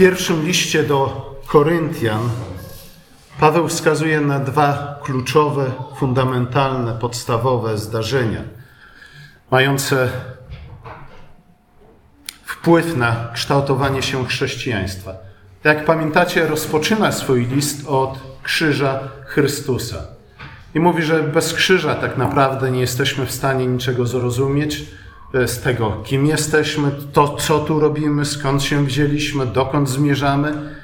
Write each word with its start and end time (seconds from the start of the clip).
pierwszym 0.00 0.46
liście 0.46 0.82
do 0.82 1.30
Koryntian 1.46 2.30
Paweł 3.40 3.68
wskazuje 3.68 4.20
na 4.20 4.38
dwa 4.38 5.00
kluczowe, 5.02 5.72
fundamentalne, 5.96 6.92
podstawowe 6.92 7.78
zdarzenia, 7.78 8.40
mające 9.50 10.08
wpływ 12.44 12.96
na 12.96 13.28
kształtowanie 13.34 14.02
się 14.02 14.24
chrześcijaństwa. 14.24 15.14
Jak 15.64 15.84
pamiętacie, 15.84 16.46
rozpoczyna 16.46 17.12
swój 17.12 17.46
list 17.46 17.88
od 17.88 18.18
krzyża 18.42 19.00
Chrystusa. 19.26 20.02
I 20.74 20.80
mówi, 20.80 21.02
że 21.02 21.22
bez 21.22 21.54
krzyża 21.54 21.94
tak 21.94 22.16
naprawdę 22.16 22.70
nie 22.70 22.80
jesteśmy 22.80 23.26
w 23.26 23.32
stanie 23.32 23.66
niczego 23.66 24.06
zrozumieć 24.06 24.84
z 25.32 25.60
tego, 25.60 26.02
kim 26.04 26.26
jesteśmy, 26.26 26.90
to 27.12 27.36
co 27.36 27.58
tu 27.58 27.80
robimy, 27.80 28.24
skąd 28.24 28.62
się 28.62 28.84
wzięliśmy, 28.84 29.46
dokąd 29.46 29.88
zmierzamy. 29.88 30.74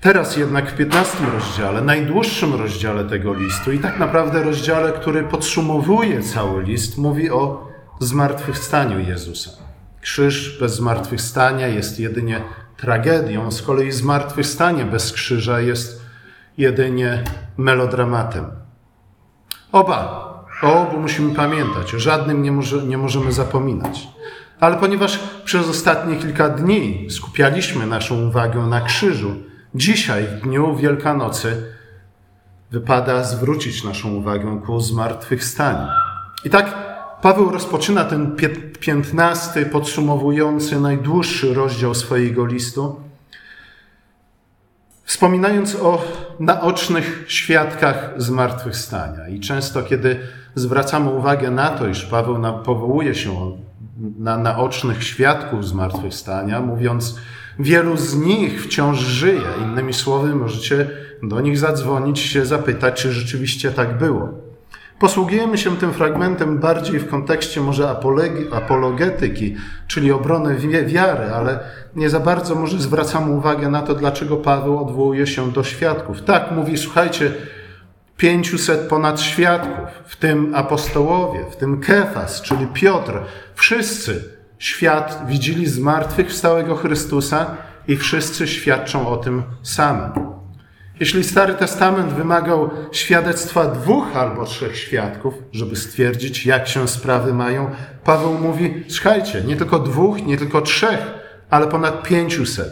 Teraz 0.00 0.36
jednak 0.36 0.70
w 0.70 0.76
15 0.76 1.18
rozdziale, 1.34 1.80
najdłuższym 1.80 2.54
rozdziale 2.54 3.04
tego 3.04 3.34
listu 3.34 3.72
i 3.72 3.78
tak 3.78 3.98
naprawdę 3.98 4.42
rozdziale, 4.42 4.92
który 4.92 5.22
podsumowuje 5.22 6.22
cały 6.22 6.62
list, 6.62 6.98
mówi 6.98 7.30
o 7.30 7.68
zmartwychwstaniu 7.98 8.98
Jezusa. 8.98 9.50
Krzyż 10.00 10.58
bez 10.60 10.74
zmartwychwstania 10.74 11.66
jest 11.66 12.00
jedynie 12.00 12.42
tragedią, 12.76 13.50
z 13.50 13.62
kolei 13.62 13.92
zmartwychwstanie 13.92 14.84
bez 14.84 15.12
krzyża 15.12 15.60
jest 15.60 16.02
jedynie 16.58 17.24
melodramatem. 17.56 18.46
Oba, 19.72 20.29
o 20.62 20.82
obu 20.82 21.00
musimy 21.00 21.34
pamiętać, 21.34 21.94
o 21.94 21.98
żadnym 21.98 22.42
nie, 22.42 22.52
może, 22.52 22.82
nie 22.82 22.98
możemy 22.98 23.32
zapominać. 23.32 24.08
Ale 24.60 24.76
ponieważ 24.76 25.18
przez 25.44 25.68
ostatnie 25.68 26.16
kilka 26.16 26.48
dni 26.48 27.06
skupialiśmy 27.10 27.86
naszą 27.86 28.26
uwagę 28.28 28.60
na 28.60 28.80
krzyżu, 28.80 29.34
dzisiaj, 29.74 30.26
w 30.26 30.40
dniu 30.40 30.76
Wielkanocy, 30.76 31.62
wypada 32.70 33.24
zwrócić 33.24 33.84
naszą 33.84 34.14
uwagę 34.14 34.60
ku 34.66 34.80
zmartwychwstaniu. 34.80 35.88
I 36.44 36.50
tak 36.50 36.90
Paweł 37.22 37.50
rozpoczyna 37.50 38.04
ten 38.04 38.36
piętnasty, 38.80 39.66
podsumowujący 39.66 40.80
najdłuższy 40.80 41.54
rozdział 41.54 41.94
swojego 41.94 42.46
listu, 42.46 43.00
wspominając 45.10 45.74
o 45.74 46.02
naocznych 46.40 47.24
świadkach 47.28 48.12
zmartwychwstania. 48.16 49.28
I 49.28 49.40
często, 49.40 49.82
kiedy 49.82 50.20
zwracamy 50.54 51.10
uwagę 51.10 51.50
na 51.50 51.68
to, 51.68 51.88
iż 51.88 52.04
Paweł 52.04 52.62
powołuje 52.64 53.14
się 53.14 53.56
na 54.18 54.36
naocznych 54.36 55.04
świadków 55.04 55.68
zmartwychwstania, 55.68 56.60
mówiąc, 56.60 57.18
wielu 57.58 57.96
z 57.96 58.16
nich 58.16 58.64
wciąż 58.64 58.98
żyje. 58.98 59.42
Innymi 59.62 59.92
słowy, 59.92 60.34
możecie 60.34 60.90
do 61.22 61.40
nich 61.40 61.58
zadzwonić, 61.58 62.20
się 62.20 62.46
zapytać, 62.46 63.02
czy 63.02 63.12
rzeczywiście 63.12 63.70
tak 63.70 63.98
było. 63.98 64.49
Posługujemy 65.00 65.58
się 65.58 65.76
tym 65.76 65.92
fragmentem 65.92 66.58
bardziej 66.58 67.00
w 67.00 67.08
kontekście 67.08 67.60
może 67.60 67.96
apologetyki, 68.52 69.56
czyli 69.86 70.12
obrony 70.12 70.56
wiary, 70.86 71.24
ale 71.34 71.60
nie 71.96 72.10
za 72.10 72.20
bardzo 72.20 72.54
może 72.54 72.78
zwracamy 72.78 73.30
uwagę 73.32 73.70
na 73.70 73.82
to, 73.82 73.94
dlaczego 73.94 74.36
Paweł 74.36 74.78
odwołuje 74.78 75.26
się 75.26 75.52
do 75.52 75.64
świadków. 75.64 76.22
Tak, 76.22 76.50
mówi, 76.50 76.78
słuchajcie, 76.78 77.32
500 78.16 78.80
ponad 78.80 79.20
świadków, 79.20 79.88
w 80.04 80.16
tym 80.16 80.54
apostołowie, 80.54 81.44
w 81.50 81.56
tym 81.56 81.80
Kefas, 81.80 82.42
czyli 82.42 82.66
Piotr, 82.66 83.12
wszyscy 83.54 84.24
świat 84.58 85.22
widzieli 85.26 85.66
zmartwychwstałego 85.66 86.76
Chrystusa 86.76 87.56
i 87.88 87.96
wszyscy 87.96 88.48
świadczą 88.48 89.08
o 89.08 89.16
tym 89.16 89.42
samym. 89.62 90.29
Jeśli 91.00 91.24
Stary 91.24 91.54
Testament 91.54 92.12
wymagał 92.12 92.70
świadectwa 92.92 93.66
dwóch 93.66 94.16
albo 94.16 94.44
trzech 94.44 94.76
świadków, 94.76 95.34
żeby 95.52 95.76
stwierdzić, 95.76 96.46
jak 96.46 96.68
się 96.68 96.88
sprawy 96.88 97.34
mają, 97.34 97.70
Paweł 98.04 98.34
mówi: 98.34 98.84
Słuchajcie, 98.88 99.42
nie 99.46 99.56
tylko 99.56 99.78
dwóch, 99.78 100.26
nie 100.26 100.38
tylko 100.38 100.60
trzech, 100.60 101.00
ale 101.50 101.66
ponad 101.66 102.02
pięciuset 102.02 102.68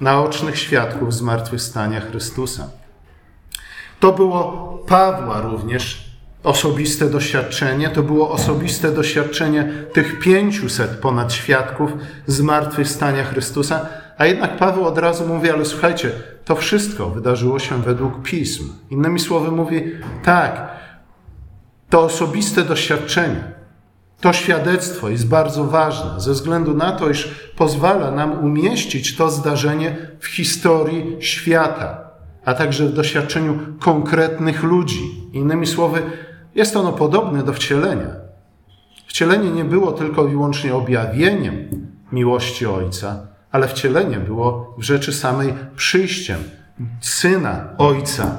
naocznych 0.00 0.58
świadków 0.58 1.14
zmartwychwstania 1.14 2.00
Chrystusa. 2.00 2.70
To 4.00 4.12
było 4.12 4.72
Pawła 4.88 5.40
również 5.40 6.10
osobiste 6.42 7.10
doświadczenie, 7.10 7.88
to 7.88 8.02
było 8.02 8.30
osobiste 8.30 8.92
doświadczenie 8.92 9.72
tych 9.92 10.18
pięciuset 10.18 10.90
ponad 10.90 11.32
świadków 11.32 11.92
zmartwychwstania 12.26 13.24
Chrystusa, 13.24 13.86
a 14.18 14.26
jednak 14.26 14.56
Paweł 14.56 14.84
od 14.84 14.98
razu 14.98 15.26
mówi, 15.26 15.50
ale 15.50 15.64
słuchajcie, 15.64 16.10
to 16.44 16.56
wszystko 16.56 17.10
wydarzyło 17.10 17.58
się 17.58 17.82
według 17.82 18.22
pism. 18.22 18.72
Innymi 18.90 19.20
słowy 19.20 19.50
mówi, 19.50 19.82
tak, 20.24 20.68
to 21.90 22.02
osobiste 22.02 22.62
doświadczenie, 22.62 23.44
to 24.20 24.32
świadectwo 24.32 25.08
jest 25.08 25.28
bardzo 25.28 25.64
ważne 25.64 26.20
ze 26.20 26.32
względu 26.32 26.74
na 26.74 26.92
to, 26.92 27.10
iż 27.10 27.34
pozwala 27.56 28.10
nam 28.10 28.44
umieścić 28.44 29.16
to 29.16 29.30
zdarzenie 29.30 29.96
w 30.20 30.26
historii 30.26 31.16
świata, 31.20 32.10
a 32.44 32.54
także 32.54 32.86
w 32.86 32.92
doświadczeniu 32.92 33.58
konkretnych 33.80 34.62
ludzi. 34.62 35.00
Innymi 35.32 35.66
słowy, 35.66 36.02
jest 36.54 36.76
ono 36.76 36.92
podobne 36.92 37.42
do 37.42 37.52
wcielenia. 37.52 38.10
Wcielenie 39.06 39.50
nie 39.50 39.64
było 39.64 39.92
tylko 39.92 40.26
i 40.26 40.30
wyłącznie 40.30 40.74
objawieniem 40.74 41.68
miłości 42.12 42.66
Ojca, 42.66 43.26
ale 43.52 43.68
wcielenie 43.68 44.16
było 44.16 44.74
w 44.78 44.82
rzeczy 44.82 45.12
samej 45.12 45.54
przyjściem 45.76 46.38
Syna 47.00 47.68
Ojca 47.78 48.36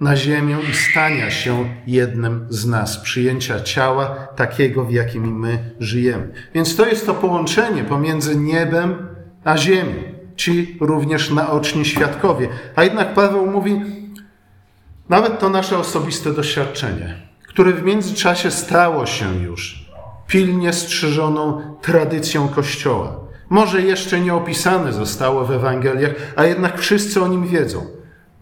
na 0.00 0.16
ziemię 0.16 0.56
i 0.70 0.74
stania 0.74 1.30
się 1.30 1.68
jednym 1.86 2.46
z 2.50 2.66
nas, 2.66 2.96
przyjęcia 2.96 3.60
ciała 3.60 4.06
takiego, 4.36 4.84
w 4.84 4.90
jakim 4.90 5.38
my 5.38 5.74
żyjemy. 5.80 6.32
Więc 6.54 6.76
to 6.76 6.86
jest 6.86 7.06
to 7.06 7.14
połączenie 7.14 7.84
pomiędzy 7.84 8.36
niebem 8.36 9.08
a 9.44 9.56
ziemią. 9.56 9.94
Ci 10.36 10.76
również 10.80 11.30
naoczni 11.30 11.84
świadkowie. 11.84 12.48
A 12.76 12.84
jednak 12.84 13.14
Paweł 13.14 13.46
mówi, 13.46 13.80
nawet 15.08 15.38
to 15.38 15.48
nasze 15.48 15.78
osobiste 15.78 16.32
doświadczenie, 16.32 17.14
które 17.48 17.72
w 17.72 17.82
międzyczasie 17.82 18.50
stało 18.50 19.06
się 19.06 19.42
już 19.42 19.86
pilnie 20.26 20.72
strzyżoną 20.72 21.76
tradycją 21.82 22.48
Kościoła 22.48 23.25
może 23.48 23.82
jeszcze 23.82 24.20
nie 24.20 24.34
opisane 24.34 24.92
zostało 24.92 25.44
w 25.44 25.50
Ewangeliach, 25.50 26.14
a 26.36 26.44
jednak 26.44 26.78
wszyscy 26.78 27.22
o 27.22 27.28
nim 27.28 27.46
wiedzą. 27.46 27.86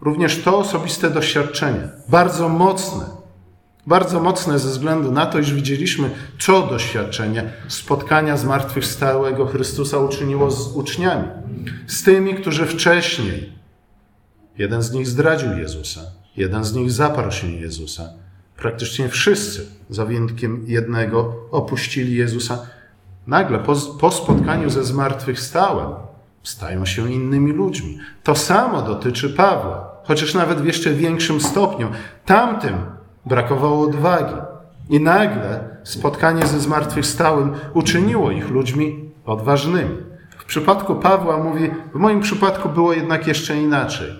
Również 0.01 0.41
to 0.43 0.57
osobiste 0.57 1.09
doświadczenie, 1.09 1.89
bardzo 2.09 2.49
mocne, 2.49 3.05
bardzo 3.87 4.19
mocne 4.19 4.59
ze 4.59 4.69
względu 4.69 5.11
na 5.11 5.25
to, 5.25 5.39
iż 5.39 5.53
widzieliśmy, 5.53 6.09
co 6.39 6.67
doświadczenie 6.67 7.53
spotkania 7.67 8.37
zmartwychwstałego 8.37 9.45
Chrystusa 9.45 9.99
uczyniło 9.99 10.51
z 10.51 10.75
uczniami. 10.75 11.27
Z 11.87 12.03
tymi, 12.03 12.35
którzy 12.35 12.65
wcześniej, 12.65 13.53
jeden 14.57 14.81
z 14.81 14.91
nich 14.91 15.07
zdradził 15.07 15.57
Jezusa, 15.57 16.01
jeden 16.37 16.63
z 16.63 16.73
nich 16.73 16.91
zaparł 16.91 17.31
się 17.31 17.47
Jezusa. 17.47 18.09
Praktycznie 18.57 19.09
wszyscy, 19.09 19.65
za 19.89 20.05
wyjątkiem 20.05 20.63
jednego, 20.67 21.35
opuścili 21.51 22.15
Jezusa 22.15 22.67
Nagle 23.27 23.59
po, 23.59 23.73
po 23.99 24.11
spotkaniu 24.11 24.69
ze 24.69 24.83
zmartwychwstałym 24.83 25.87
stają 26.43 26.85
się 26.85 27.11
innymi 27.11 27.51
ludźmi. 27.51 27.99
To 28.23 28.35
samo 28.35 28.81
dotyczy 28.81 29.29
Pawła, 29.29 29.91
chociaż 30.03 30.33
nawet 30.33 30.61
w 30.61 30.65
jeszcze 30.65 30.89
większym 30.89 31.41
stopniu. 31.41 31.87
Tamtym 32.25 32.75
brakowało 33.25 33.83
odwagi. 33.87 34.35
I 34.89 34.99
nagle 34.99 35.59
spotkanie 35.83 36.45
ze 36.45 36.59
zmartwychwstałym 36.59 37.53
uczyniło 37.73 38.31
ich 38.31 38.49
ludźmi 38.49 39.09
odważnymi. 39.25 39.97
W 40.37 40.45
przypadku 40.45 40.95
Pawła 40.95 41.37
mówi, 41.37 41.71
w 41.93 41.99
moim 41.99 42.21
przypadku 42.21 42.69
było 42.69 42.93
jednak 42.93 43.27
jeszcze 43.27 43.57
inaczej. 43.57 44.19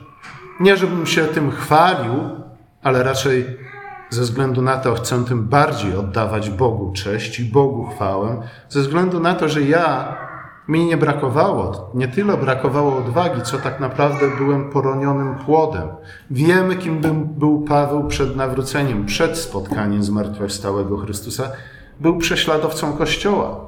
Nie, 0.60 0.78
żebym 0.78 1.06
się 1.06 1.26
tym 1.26 1.52
chwalił, 1.52 2.14
ale 2.84 3.04
raczej 3.04 3.58
ze 4.10 4.22
względu 4.22 4.62
na 4.62 4.78
to 4.78 4.94
chcę 4.94 5.26
tym 5.26 5.48
bardziej 5.48 5.96
oddawać 5.96 6.50
Bogu 6.50 6.94
cześć 6.94 7.40
i 7.40 7.46
Bogu 7.46 7.88
chwałę, 7.88 8.42
ze 8.70 8.82
względu 8.82 9.20
na 9.20 9.34
to, 9.34 9.50
że 9.50 9.62
ja, 9.62 10.16
mi 10.68 10.86
nie 10.86 10.98
brakowało, 10.98 11.92
nie 11.94 12.08
tyle 12.08 12.38
brakowało 12.38 12.98
odwagi, 12.98 13.42
co 13.42 13.58
tak 13.58 13.80
naprawdę 13.80 14.26
byłem 14.38 14.70
poronionym 14.72 15.36
płodem. 15.36 15.88
Wiemy, 16.32 16.76
kim 16.76 17.02
był 17.38 17.62
Paweł 17.62 18.08
przed 18.08 18.36
nawróceniem, 18.36 19.06
przed 19.06 19.38
spotkaniem 19.38 20.04
zmartwychwstałego 20.04 20.98
Chrystusa. 20.98 21.52
Był 22.00 22.18
prześladowcą 22.18 22.94
Kościoła. 22.94 23.60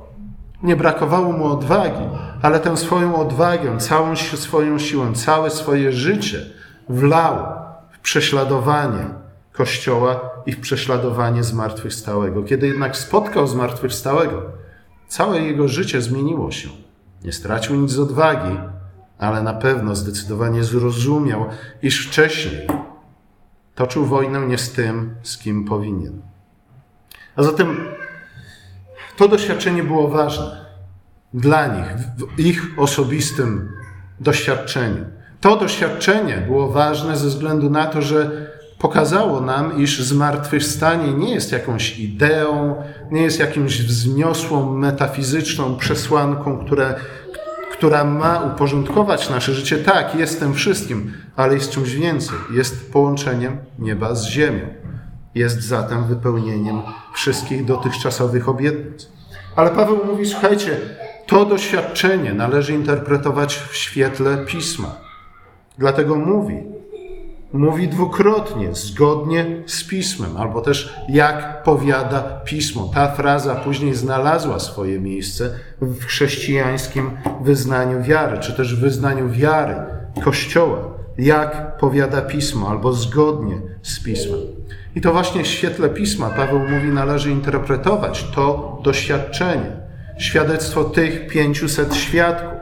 Nie 0.64 0.76
brakowało 0.76 1.32
mu 1.32 1.46
odwagi, 1.46 2.04
ale 2.42 2.60
tę 2.60 2.78
swoją 2.78 3.16
odwagę, 3.16 3.78
całą 3.78 4.16
swoją 4.16 4.80
siłę, 4.80 5.14
całe 5.14 5.50
swoje 5.50 5.92
życie 5.92 6.40
wlał 6.90 7.36
w 7.92 8.00
prześladowanie, 8.00 9.06
Kościoła 9.58 10.30
i 10.46 10.52
w 10.52 10.60
prześladowanie 10.60 11.44
zmartwychwstałego. 11.44 12.44
Kiedy 12.44 12.68
jednak 12.68 12.98
spotkał 12.98 13.48
zmartwychwstałego, 13.48 14.42
całe 15.08 15.42
jego 15.42 15.68
życie 15.68 16.02
zmieniło 16.02 16.52
się. 16.52 16.70
Nie 17.24 17.32
stracił 17.34 17.76
nic 17.76 17.92
z 17.92 18.00
odwagi, 18.00 18.58
ale 19.18 19.44
na 19.44 19.54
pewno 19.54 19.96
zdecydowanie 19.96 20.64
zrozumiał, 20.64 21.46
iż 21.82 22.08
wcześniej 22.08 22.68
toczył 23.76 24.06
wojnę 24.06 24.48
nie 24.48 24.58
z 24.58 24.72
tym, 24.72 25.16
z 25.24 25.38
kim 25.38 25.66
powinien. 25.66 26.22
A 27.36 27.44
zatem 27.44 27.78
to 29.18 29.28
doświadczenie 29.28 29.84
było 29.84 30.08
ważne 30.08 30.66
dla 31.34 31.68
nich, 31.68 31.88
w 32.38 32.40
ich 32.40 32.62
osobistym 32.78 33.72
doświadczeniu. 34.20 35.06
To 35.42 35.58
doświadczenie 35.58 36.38
było 36.38 36.72
ważne 36.72 37.18
ze 37.18 37.28
względu 37.28 37.70
na 37.70 37.86
to, 37.86 38.02
że 38.02 38.47
pokazało 38.80 39.42
nam, 39.42 39.80
iż 39.80 40.04
zmartwychwstanie 40.04 41.14
nie 41.14 41.34
jest 41.34 41.52
jakąś 41.52 42.00
ideą, 42.00 42.76
nie 43.12 43.22
jest 43.22 43.40
jakimś 43.40 43.82
wzniosłą, 43.82 44.74
metafizyczną 44.74 45.76
przesłanką, 45.76 46.66
które, 46.66 46.96
która 47.72 48.04
ma 48.04 48.40
uporządkować 48.40 49.30
nasze 49.30 49.54
życie. 49.54 49.78
Tak, 49.78 50.16
jestem 50.16 50.54
wszystkim, 50.54 51.14
ale 51.36 51.54
jest 51.54 51.72
czymś 51.72 51.94
więcej. 51.94 52.38
Jest 52.54 52.94
połączeniem 52.94 53.58
nieba 53.80 54.16
z 54.16 54.26
ziemią. 54.26 54.68
Jest 55.36 55.62
zatem 55.62 56.08
wypełnieniem 56.08 56.82
wszystkich 57.14 57.66
dotychczasowych 57.66 58.50
obietnic. 58.50 59.10
Ale 59.56 59.70
Paweł 59.70 60.00
mówi, 60.06 60.26
słuchajcie, 60.26 60.78
to 61.28 61.46
doświadczenie 61.46 62.34
należy 62.34 62.74
interpretować 62.74 63.56
w 63.56 63.76
świetle 63.76 64.38
pisma. 64.38 64.96
Dlatego 65.78 66.16
mówi, 66.16 66.77
mówi 67.54 67.88
dwukrotnie, 67.88 68.74
zgodnie 68.74 69.46
z 69.66 69.84
pismem, 69.84 70.38
albo 70.38 70.62
też 70.62 70.96
jak 71.10 71.64
powiada 71.64 72.22
pismo. 72.46 72.92
Ta 72.94 73.12
fraza 73.12 73.56
później 73.56 73.94
znalazła 73.94 74.60
swoje 74.60 75.00
miejsce 75.00 75.50
w 75.82 76.06
chrześcijańskim 76.06 77.12
wyznaniu 77.42 78.04
wiary, 78.04 78.38
czy 78.38 78.54
też 78.54 78.76
wyznaniu 78.76 79.30
wiary 79.30 79.76
Kościoła. 80.24 80.80
Jak 81.18 81.78
powiada 81.78 82.22
pismo, 82.22 82.70
albo 82.70 82.94
zgodnie 82.94 83.62
z 83.82 84.00
pismem. 84.00 84.40
I 84.96 85.02
to 85.02 85.14
właśnie 85.14 85.44
w 85.44 85.48
świetle 85.48 85.90
pisma 85.90 86.30
Paweł 86.30 86.60
mówi, 86.60 86.88
należy 86.88 87.32
interpretować 87.32 88.24
to 88.24 88.78
doświadczenie, 88.84 89.72
świadectwo 90.18 90.84
tych 90.84 91.28
500 91.28 91.96
świadków 91.96 92.57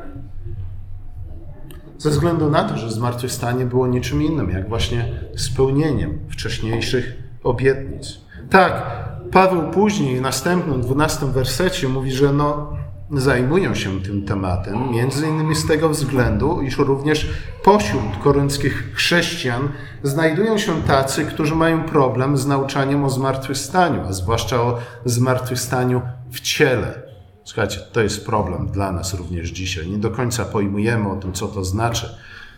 ze 2.05 2.11
względu 2.11 2.49
na 2.49 2.63
to, 2.63 2.77
że 2.77 2.91
zmartwychwstanie 2.91 3.65
było 3.65 3.87
niczym 3.87 4.23
innym, 4.23 4.49
jak 4.49 4.69
właśnie 4.69 5.05
spełnieniem 5.35 6.19
wcześniejszych 6.29 7.13
obietnic. 7.43 8.17
Tak, 8.49 8.83
Paweł 9.31 9.71
później 9.71 10.17
w 10.17 10.21
następnym, 10.21 10.81
dwunastym 10.81 11.31
wersecie 11.31 11.87
mówi, 11.87 12.11
że 12.11 12.33
no, 12.33 12.73
zajmują 13.11 13.75
się 13.75 14.01
tym 14.01 14.25
tematem, 14.25 14.91
między 14.91 15.27
innymi 15.27 15.55
z 15.55 15.67
tego 15.67 15.89
względu, 15.89 16.61
iż 16.61 16.77
również 16.77 17.29
pośród 17.63 18.17
korynckich 18.23 18.91
chrześcijan 18.93 19.69
znajdują 20.03 20.57
się 20.57 20.81
tacy, 20.83 21.25
którzy 21.25 21.55
mają 21.55 21.83
problem 21.83 22.37
z 22.37 22.47
nauczaniem 22.47 23.03
o 23.03 23.09
zmartwychwstaniu, 23.09 24.01
a 24.07 24.13
zwłaszcza 24.13 24.61
o 24.61 24.77
zmartwychwstaniu 25.05 26.01
w 26.31 26.39
ciele. 26.39 27.04
Słuchajcie, 27.45 27.79
to 27.91 28.01
jest 28.01 28.25
problem 28.25 28.67
dla 28.67 28.91
nas 28.91 29.13
również 29.13 29.49
dzisiaj. 29.49 29.87
Nie 29.87 29.97
do 29.97 30.11
końca 30.11 30.45
pojmujemy 30.45 31.09
o 31.09 31.15
tym, 31.15 31.33
co 31.33 31.47
to 31.47 31.65
znaczy. 31.65 32.17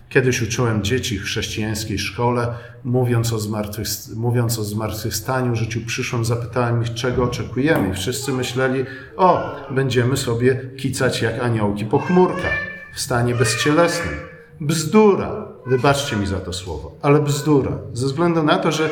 Kiedyś 0.09 0.41
uczyłem 0.41 0.83
dzieci 0.83 1.19
w 1.19 1.23
chrześcijańskiej 1.23 1.99
szkole, 1.99 2.47
mówiąc 2.83 3.33
o, 3.33 3.39
zmartwych, 3.39 3.87
mówiąc 4.15 4.59
o 4.59 4.63
zmartwychwstaniu, 4.63 5.55
życiu 5.55 5.81
przyszłym, 5.85 6.25
zapytałem 6.25 6.81
ich, 6.81 6.93
czego 6.93 7.23
oczekujemy. 7.23 7.89
I 7.89 7.93
wszyscy 7.93 8.33
myśleli, 8.33 8.85
o, 9.17 9.55
będziemy 9.71 10.17
sobie 10.17 10.61
kicać 10.77 11.21
jak 11.21 11.39
aniołki 11.39 11.85
po 11.85 11.99
chmurkach, 11.99 12.57
w 12.93 12.99
stanie 12.99 13.35
bezcielesnym. 13.35 14.13
Bzdura, 14.61 15.47
wybaczcie 15.65 16.15
mi 16.15 16.27
za 16.27 16.39
to 16.39 16.53
słowo, 16.53 16.95
ale 17.01 17.21
bzdura, 17.21 17.71
ze 17.93 18.05
względu 18.05 18.43
na 18.43 18.57
to, 18.57 18.71
że 18.71 18.89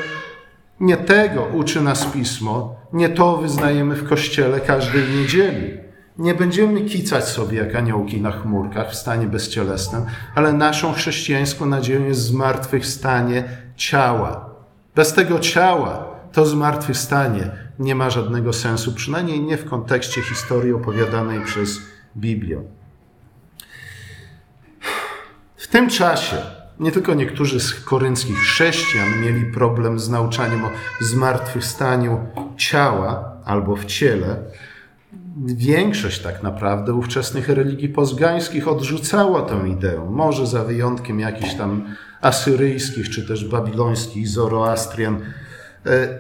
nie 0.80 0.98
tego 0.98 1.44
uczy 1.54 1.82
nas 1.82 2.06
Pismo, 2.06 2.76
nie 2.94 3.10
to 3.10 3.38
wyznajemy 3.38 3.96
w 3.96 4.10
Kościele 4.10 4.60
każdej 4.60 5.04
niedzieli. 5.10 5.85
Nie 6.18 6.34
będziemy 6.34 6.82
kicać 6.82 7.28
sobie 7.28 7.58
jak 7.58 7.76
aniołki 7.76 8.22
na 8.22 8.32
chmurkach 8.32 8.92
w 8.92 8.96
stanie 8.96 9.28
bezcielesnym, 9.28 10.06
ale 10.36 10.54
naszą 10.54 10.94
chrześcijańską 10.94 11.66
nadzieją 11.66 12.06
jest 12.06 12.22
zmartwychwstanie 12.22 13.44
ciała. 13.76 14.50
Bez 14.96 15.14
tego 15.14 15.40
ciała 15.40 16.16
to 16.32 16.46
zmartwychwstanie 16.46 17.52
nie 17.80 17.96
ma 17.96 18.10
żadnego 18.10 18.54
sensu, 18.54 18.94
przynajmniej 18.94 19.42
nie 19.42 19.58
w 19.58 19.70
kontekście 19.70 20.22
historii 20.22 20.74
opowiadanej 20.74 21.42
przez 21.42 21.80
Biblię. 22.18 22.62
W 25.56 25.68
tym 25.68 25.90
czasie 25.90 26.38
nie 26.80 26.92
tylko 26.92 27.14
niektórzy 27.14 27.60
z 27.60 27.74
korynckich 27.74 28.38
chrześcijan 28.38 29.22
mieli 29.22 29.46
problem 29.46 30.00
z 30.00 30.10
nauczaniem 30.10 30.66
o 30.66 30.70
zmartwychwstaniu 31.02 32.20
ciała 32.58 33.32
albo 33.46 33.76
w 33.76 33.86
ciele, 33.86 34.38
większość 35.44 36.22
tak 36.22 36.44
naprawdę 36.44 36.94
ówczesnych 36.94 37.50
religii 37.50 37.90
pozgańskich 37.90 38.68
odrzucała 38.68 39.42
tę 39.42 39.70
ideę. 39.70 40.10
Może 40.10 40.48
za 40.48 40.64
wyjątkiem 40.64 41.20
jakichś 41.20 41.54
tam 41.54 41.96
asyryjskich 42.22 43.10
czy 43.10 43.28
też 43.28 43.46
babilońskich 43.46 44.28
Zoroastrian. 44.28 45.22
E, 45.86 46.20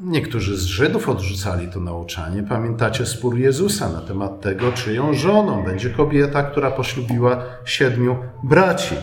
niektórzy 0.00 0.56
z 0.56 0.64
Żydów 0.64 1.08
odrzucali 1.08 1.68
to 1.68 1.80
nauczanie. 1.80 2.42
Pamiętacie 2.42 3.06
spór 3.06 3.38
Jezusa 3.38 3.88
na 3.88 4.00
temat 4.00 4.40
tego, 4.40 4.72
czyją 4.72 5.14
żoną 5.14 5.62
będzie 5.64 5.90
kobieta, 5.90 6.42
która 6.42 6.70
poślubiła 6.70 7.44
siedmiu 7.64 8.16
braci. 8.44 8.94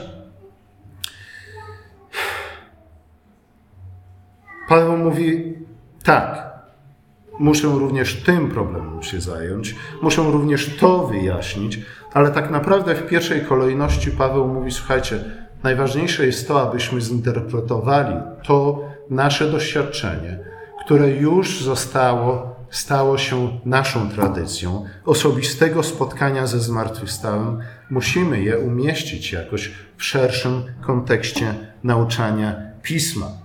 Paweł 4.70 4.98
mówi 4.98 5.54
tak, 6.04 6.55
Muszę 7.40 7.68
również 7.68 8.24
tym 8.24 8.50
problemem 8.50 9.04
się 9.04 9.22
zająć, 9.22 9.76
muszę 10.02 10.22
również 10.22 10.78
to 10.80 11.08
wyjaśnić, 11.08 11.80
ale 12.14 12.32
tak 12.32 12.52
naprawdę 12.52 12.96
w 12.96 13.08
pierwszej 13.08 13.42
kolejności 13.42 14.12
Paweł 14.12 14.48
mówi: 14.48 14.72
Słuchajcie, 14.72 15.20
najważniejsze 15.64 16.26
jest 16.26 16.48
to, 16.48 16.62
abyśmy 16.70 17.02
zinterpretowali 17.02 18.16
to 18.44 18.82
nasze 19.10 19.52
doświadczenie, 19.52 20.40
które 20.86 21.10
już 21.10 21.64
zostało, 21.64 22.56
stało 22.70 23.18
się 23.18 23.60
naszą 23.66 24.10
tradycją 24.10 24.86
osobistego 25.06 25.84
spotkania 25.84 26.48
ze 26.48 26.60
zmartwychwstałym. 26.60 27.60
Musimy 27.90 28.42
je 28.42 28.60
umieścić 28.60 29.32
jakoś 29.32 29.72
w 29.98 30.04
szerszym 30.04 30.64
kontekście 30.82 31.54
nauczania 31.84 32.56
pisma. 32.82 33.45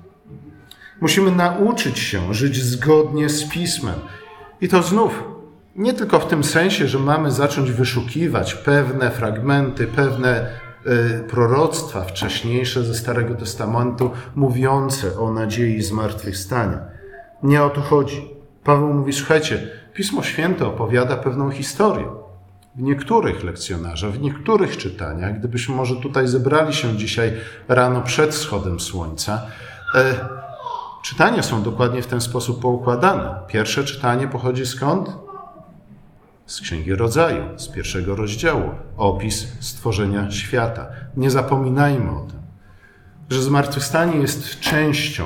Musimy 1.00 1.30
nauczyć 1.30 1.98
się 1.98 2.34
żyć 2.34 2.62
zgodnie 2.62 3.28
z 3.28 3.48
Pismem. 3.48 3.94
I 4.60 4.68
to 4.68 4.82
znów 4.82 5.24
nie 5.76 5.94
tylko 5.94 6.20
w 6.20 6.26
tym 6.26 6.44
sensie, 6.44 6.88
że 6.88 6.98
mamy 6.98 7.30
zacząć 7.30 7.72
wyszukiwać 7.72 8.54
pewne 8.54 9.10
fragmenty, 9.10 9.86
pewne 9.86 10.46
y, 10.86 11.24
proroctwa 11.28 12.04
wcześniejsze 12.04 12.84
ze 12.84 12.94
Starego 12.94 13.34
Testamentu 13.34 14.10
mówiące 14.34 15.18
o 15.18 15.32
nadziei 15.32 15.82
zmartwychwstania. 15.82 16.78
Nie 17.42 17.62
o 17.62 17.70
to 17.70 17.80
chodzi. 17.80 18.28
Paweł 18.64 18.94
mówi, 18.94 19.12
słuchajcie, 19.12 19.68
Pismo 19.94 20.22
Święte 20.22 20.66
opowiada 20.66 21.16
pewną 21.16 21.50
historię. 21.50 22.06
W 22.76 22.82
niektórych 22.82 23.44
lekcjonarzach, 23.44 24.10
w 24.10 24.20
niektórych 24.20 24.76
czytaniach, 24.76 25.38
gdybyśmy 25.38 25.74
może 25.74 25.96
tutaj 25.96 26.28
zebrali 26.28 26.74
się 26.74 26.96
dzisiaj 26.96 27.32
rano 27.68 28.02
przed 28.02 28.30
wschodem 28.30 28.80
słońca, 28.80 29.42
y, 29.94 29.98
Czytania 31.02 31.42
są 31.42 31.62
dokładnie 31.62 32.02
w 32.02 32.06
ten 32.06 32.20
sposób 32.20 32.62
poukładane. 32.62 33.34
Pierwsze 33.46 33.84
czytanie 33.84 34.28
pochodzi 34.28 34.66
skąd? 34.66 35.08
Z 36.46 36.60
Księgi 36.60 36.94
Rodzaju, 36.94 37.58
z 37.58 37.68
pierwszego 37.68 38.16
rozdziału. 38.16 38.70
Opis 38.96 39.46
stworzenia 39.60 40.30
świata. 40.30 40.86
Nie 41.16 41.30
zapominajmy 41.30 42.10
o 42.10 42.20
tym, 42.20 42.40
że 43.30 43.42
zmartwychwstanie 43.42 44.16
jest 44.16 44.60
częścią 44.60 45.24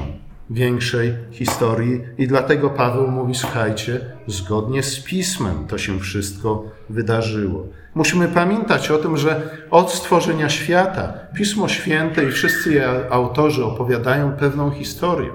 większej 0.50 1.14
historii 1.30 2.00
i 2.18 2.28
dlatego 2.28 2.70
Paweł 2.70 3.10
mówi, 3.10 3.34
słuchajcie, 3.34 4.00
zgodnie 4.26 4.82
z 4.82 5.00
Pismem 5.00 5.66
to 5.66 5.78
się 5.78 6.00
wszystko 6.00 6.64
wydarzyło. 6.90 7.66
Musimy 7.94 8.28
pamiętać 8.28 8.90
o 8.90 8.98
tym, 8.98 9.16
że 9.16 9.58
od 9.70 9.92
stworzenia 9.92 10.48
świata 10.48 11.12
Pismo 11.34 11.68
Święte 11.68 12.24
i 12.24 12.30
wszyscy 12.30 12.72
je 12.72 13.10
autorzy 13.10 13.64
opowiadają 13.64 14.32
pewną 14.32 14.70
historię. 14.70 15.30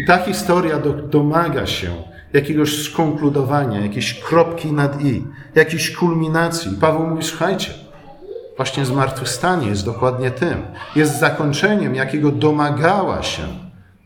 I 0.00 0.04
ta 0.04 0.18
historia 0.18 0.78
do, 0.78 0.92
domaga 0.92 1.66
się 1.66 1.90
jakiegoś 2.32 2.82
skonkludowania, 2.82 3.80
jakiejś 3.80 4.20
kropki 4.20 4.72
nad 4.72 5.02
i, 5.04 5.24
jakiejś 5.54 5.90
kulminacji. 5.96 6.76
Paweł 6.80 7.06
mówi, 7.06 7.22
słuchajcie, 7.22 7.70
właśnie 8.56 8.84
zmartwychwstanie 8.84 9.68
jest 9.68 9.84
dokładnie 9.84 10.30
tym. 10.30 10.62
Jest 10.96 11.18
zakończeniem, 11.18 11.94
jakiego 11.94 12.32
domagała 12.32 13.22
się 13.22 13.42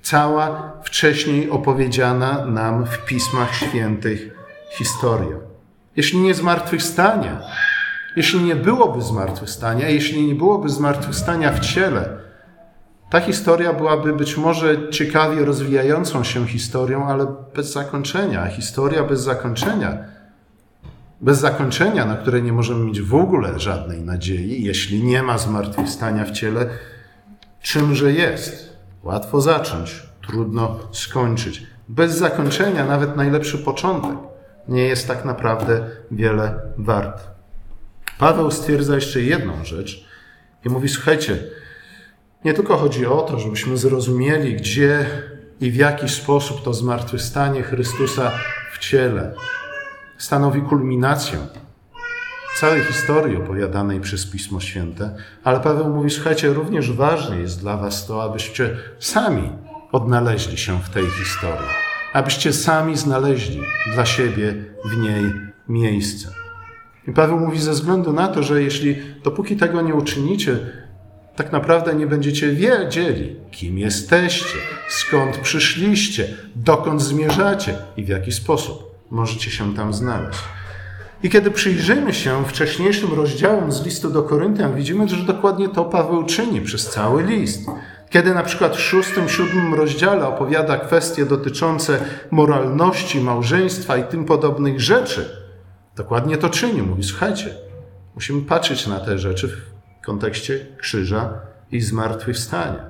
cała 0.03 0.73
wcześniej 0.85 1.51
opowiedziana 1.51 2.47
nam 2.47 2.87
w 2.87 3.05
Pismach 3.05 3.55
Świętych 3.55 4.35
historia. 4.71 5.37
Jeśli 5.97 6.19
nie 6.19 6.35
zmartwychwstanie, 6.35 7.37
Jeśli 8.17 8.41
nie 8.41 8.57
byłoby 8.57 9.03
zmartwychwstania, 9.03 9.89
jeśli 9.89 10.27
nie 10.27 10.35
byłoby 10.35 10.69
zmartwychwstania 10.69 11.53
w 11.53 11.61
ciele, 11.61 12.24
ta 13.15 13.21
historia 13.21 13.73
byłaby 13.73 14.13
być 14.13 14.37
może 14.37 14.91
ciekawie 14.91 15.45
rozwijającą 15.45 16.25
się 16.25 16.47
historią, 16.47 17.07
ale 17.07 17.27
bez 17.55 17.73
zakończenia. 17.73 18.47
Historia 18.47 19.05
bez 19.05 19.21
zakończenia, 19.21 19.99
bez 21.21 21.39
zakończenia, 21.39 22.05
na 22.05 22.17
które 22.17 22.43
nie 22.43 22.53
możemy 22.53 22.85
mieć 22.85 23.01
w 23.03 23.15
ogóle 23.15 23.59
żadnej 23.59 24.03
nadziei, 24.03 24.65
jeśli 24.65 25.05
nie 25.05 25.23
ma 25.23 25.39
zmartwychwstania 25.39 26.25
w 26.25 26.31
ciele, 26.31 26.67
czymże 27.63 28.13
jest? 28.13 28.77
Łatwo 29.03 29.41
zacząć, 29.41 30.03
trudno 30.27 30.79
skończyć. 30.93 31.67
Bez 31.89 32.17
zakończenia 32.19 32.85
nawet 32.85 33.17
najlepszy 33.17 33.59
początek 33.59 34.19
nie 34.69 34.83
jest 34.83 35.09
tak 35.09 35.25
naprawdę 35.25 35.87
wiele 36.11 36.61
wart. 36.79 37.27
Paweł 38.19 38.51
stwierdza 38.51 38.95
jeszcze 38.95 39.21
jedną 39.21 39.65
rzecz 39.65 40.09
i 40.65 40.69
mówi: 40.69 40.89
Słuchajcie, 40.89 41.39
nie 42.45 42.55
tylko 42.55 42.77
chodzi 42.77 43.07
o 43.07 43.23
to, 43.23 43.39
żebyśmy 43.39 43.77
zrozumieli, 43.77 44.57
gdzie 44.57 45.07
i 45.61 45.71
w 45.71 45.77
jaki 45.77 46.09
sposób 46.09 46.63
to 46.63 46.75
zmartwychwstanie 46.75 47.63
Chrystusa 47.63 48.33
w 48.73 48.79
ciele 48.79 49.35
stanowi 50.19 50.63
kulminację 50.63 51.39
całej 52.57 52.83
historii 52.83 53.37
opowiadanej 53.37 54.01
przez 54.01 54.27
Pismo 54.27 54.61
Święte, 54.61 55.17
ale 55.45 55.61
Paweł 55.61 55.89
mówi: 55.89 56.11
Słuchajcie, 56.11 56.53
również 56.53 56.93
ważne 56.93 57.39
jest 57.39 57.61
dla 57.61 57.77
Was 57.77 58.07
to, 58.07 58.23
abyście 58.23 58.77
sami 58.99 59.53
odnaleźli 59.93 60.59
się 60.59 60.81
w 60.81 60.91
tej 60.91 61.07
historii, 61.07 61.69
abyście 62.13 62.53
sami 62.53 62.97
znaleźli 62.97 63.61
dla 63.95 64.07
siebie 64.07 64.55
w 64.85 64.97
niej 64.97 65.33
miejsce. 65.69 66.29
I 67.09 67.13
Paweł 67.13 67.41
mówi 67.41 67.59
ze 67.59 67.73
względu 67.73 68.13
na 68.13 68.29
to, 68.29 68.43
że 68.43 68.63
jeśli 68.63 68.97
dopóki 69.23 69.57
tego 69.57 69.83
nie 69.83 69.95
uczynicie, 69.95 70.59
tak 71.37 71.53
naprawdę 71.53 71.95
nie 71.95 72.07
będziecie 72.07 72.53
wiedzieli, 72.53 73.37
kim 73.51 73.79
jesteście, 73.79 74.59
skąd 74.89 75.39
przyszliście, 75.39 76.29
dokąd 76.57 77.03
zmierzacie 77.03 77.75
i 77.97 78.05
w 78.05 78.09
jaki 78.09 78.33
sposób 78.33 78.95
możecie 79.11 79.51
się 79.51 79.75
tam 79.75 79.95
znaleźć. 79.95 80.41
I 81.23 81.31
kiedy 81.31 81.51
przyjrzymy 81.51 82.15
się 82.15 82.45
wcześniejszym 82.45 83.15
rozdziałom 83.15 83.73
z 83.73 83.85
listu 83.85 84.11
do 84.11 84.23
Koryntian, 84.23 84.75
widzimy, 84.75 85.09
że 85.09 85.17
dokładnie 85.17 85.69
to 85.69 85.85
Paweł 85.85 86.25
czyni 86.25 86.61
przez 86.61 86.91
cały 86.91 87.23
list. 87.23 87.61
Kiedy 88.11 88.35
na 88.35 88.43
przykład 88.43 88.77
w 88.77 88.81
szóstym, 88.81 89.29
siódmym 89.29 89.75
rozdziale 89.75 90.27
opowiada 90.27 90.77
kwestie 90.77 91.27
dotyczące 91.27 91.99
moralności, 92.31 93.21
małżeństwa 93.21 93.97
i 93.97 94.05
tym 94.05 94.25
podobnych 94.25 94.81
rzeczy, 94.81 95.45
dokładnie 95.97 96.37
to 96.37 96.51
czyni. 96.51 96.83
Mówi, 96.83 97.03
słuchajcie, 97.03 97.55
musimy 98.15 98.43
patrzeć 98.43 98.87
na 98.87 99.01
te 99.01 99.19
rzeczy 99.19 99.74
w 100.05 100.07
kontekście 100.07 100.67
krzyża 100.79 101.33
i 101.73 101.81
zmartwychwstania. 101.81 102.85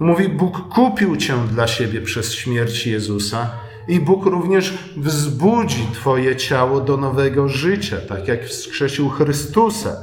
Mówi, 0.00 0.28
Bóg 0.28 0.68
kupił 0.74 1.16
cię 1.16 1.34
dla 1.52 1.66
siebie 1.66 2.00
przez 2.00 2.32
śmierć 2.32 2.86
Jezusa 2.86 3.50
i 3.88 4.00
Bóg 4.00 4.26
również 4.26 4.74
wzbudzi 4.96 5.86
twoje 5.92 6.36
ciało 6.36 6.80
do 6.80 6.96
nowego 6.96 7.48
życia, 7.48 7.96
tak 8.08 8.28
jak 8.28 8.44
wskrzesił 8.44 9.08
Chrystusa. 9.08 9.96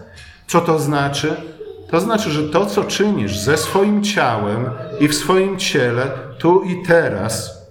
Co 0.48 0.62
to 0.62 0.80
znaczy? 0.80 1.36
To 1.92 2.00
znaczy, 2.00 2.32
że 2.32 2.44
to, 2.50 2.66
co 2.66 2.84
czynisz 2.84 3.40
ze 3.40 3.58
swoim 3.58 4.04
ciałem 4.04 4.70
i 5.00 5.08
w 5.08 5.16
swoim 5.16 5.58
ciele, 5.58 6.12
tu 6.38 6.62
i 6.64 6.84
teraz, 6.86 7.62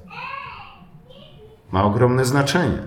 ma 1.72 1.84
ogromne 1.84 2.24
znaczenie. 2.24 2.78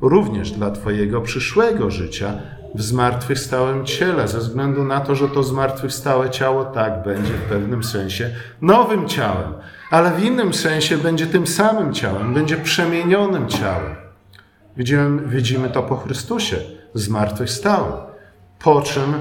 Również 0.00 0.50
dla 0.50 0.70
Twojego 0.70 1.20
przyszłego 1.20 1.90
życia 1.90 2.59
w 2.74 2.82
zmartwychwstałym 2.82 3.86
ciele, 3.86 4.28
ze 4.28 4.38
względu 4.38 4.84
na 4.84 5.00
to, 5.00 5.14
że 5.14 5.28
to 5.28 5.42
zmartwychwstałe 5.42 6.30
ciało 6.30 6.64
tak 6.64 7.02
będzie 7.02 7.32
w 7.32 7.48
pewnym 7.48 7.84
sensie 7.84 8.30
nowym 8.60 9.08
ciałem, 9.08 9.54
ale 9.90 10.10
w 10.10 10.24
innym 10.24 10.54
sensie 10.54 10.98
będzie 10.98 11.26
tym 11.26 11.46
samym 11.46 11.94
ciałem, 11.94 12.34
będzie 12.34 12.56
przemienionym 12.56 13.48
ciałem. 13.48 13.94
Widzimy, 14.76 15.28
widzimy 15.28 15.70
to 15.70 15.82
po 15.82 15.96
Chrystusie, 15.96 16.56
zmartwychwstałym. 16.94 17.92
Po 18.58 18.82
czym 18.82 19.14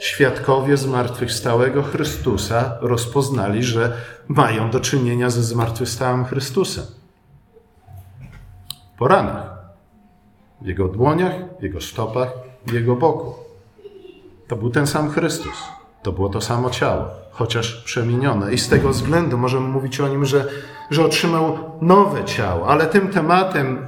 świadkowie 0.00 0.76
zmartwychwstałego 0.76 1.82
Chrystusa 1.82 2.78
rozpoznali, 2.80 3.62
że 3.62 3.92
mają 4.28 4.70
do 4.70 4.80
czynienia 4.80 5.30
ze 5.30 5.42
zmartwychwstałym 5.42 6.24
Chrystusem. 6.24 6.84
Po 8.98 9.08
ranach 9.08 9.54
w 10.60 10.66
jego 10.66 10.88
dłoniach, 10.88 11.34
jego 11.64 11.80
stopach, 11.80 12.32
jego 12.72 12.96
boku. 12.96 13.34
To 14.48 14.56
był 14.56 14.70
ten 14.70 14.86
sam 14.86 15.10
Chrystus. 15.10 15.62
To 16.02 16.12
było 16.12 16.28
to 16.28 16.40
samo 16.40 16.70
ciało, 16.70 17.04
chociaż 17.30 17.82
przemienione. 17.84 18.52
I 18.52 18.58
z 18.58 18.68
tego 18.68 18.88
względu 18.88 19.38
możemy 19.38 19.68
mówić 19.68 20.00
o 20.00 20.08
nim, 20.08 20.24
że, 20.24 20.48
że 20.90 21.04
otrzymał 21.04 21.58
nowe 21.80 22.24
ciało. 22.24 22.68
Ale 22.68 22.86
tym 22.86 23.08
tematem, 23.08 23.86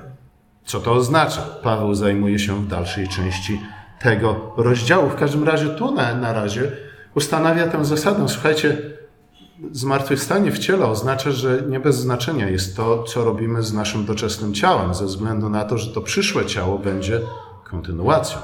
co 0.64 0.80
to 0.80 0.92
oznacza, 0.92 1.42
Paweł 1.62 1.94
zajmuje 1.94 2.38
się 2.38 2.64
w 2.64 2.68
dalszej 2.68 3.08
części 3.08 3.60
tego 4.00 4.52
rozdziału. 4.56 5.10
W 5.10 5.14
każdym 5.14 5.44
razie 5.44 5.68
tu 5.68 5.94
na, 5.94 6.14
na 6.14 6.32
razie 6.32 6.72
ustanawia 7.14 7.66
tę 7.66 7.84
zasadę. 7.84 8.28
Słuchajcie, 8.28 8.96
Zmartwychwstanie 9.72 10.52
w 10.52 10.58
ciele 10.58 10.86
oznacza, 10.86 11.30
że 11.30 11.62
nie 11.68 11.80
bez 11.80 11.96
znaczenia 11.96 12.48
jest 12.48 12.76
to, 12.76 13.02
co 13.02 13.24
robimy 13.24 13.62
z 13.62 13.72
naszym 13.72 14.04
doczesnym 14.04 14.54
ciałem, 14.54 14.94
ze 14.94 15.04
względu 15.04 15.48
na 15.48 15.64
to, 15.64 15.78
że 15.78 15.92
to 15.92 16.00
przyszłe 16.00 16.46
ciało 16.46 16.78
będzie 16.78 17.20
kontynuacją 17.70 18.38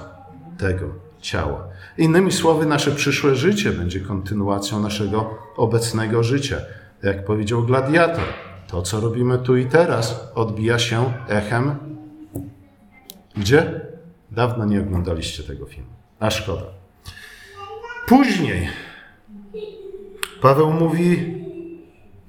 tego 0.59 0.87
ciała. 1.21 1.69
Innymi 1.99 2.33
słowy, 2.33 2.67
nasze 2.67 2.91
przyszłe 2.91 3.37
życie 3.37 3.71
będzie 3.73 4.01
kontynuacją 4.01 4.81
naszego 4.81 5.39
obecnego 5.57 6.23
życia. 6.23 6.57
Jak 7.03 7.25
powiedział 7.25 7.63
gladiator, 7.63 8.25
to, 8.67 8.83
co 8.83 9.01
robimy 9.01 9.39
tu 9.39 9.57
i 9.57 9.67
teraz, 9.67 10.33
odbija 10.35 10.79
się 10.79 11.13
echem. 11.29 11.75
Gdzie? 13.37 13.81
Dawno 14.31 14.65
nie 14.65 14.81
oglądaliście 14.81 15.43
tego 15.43 15.67
filmu. 15.67 15.91
A 16.21 16.31
szkoda. 16.31 16.63
Później 18.07 18.69
Paweł 20.43 20.71
mówi: 20.73 21.35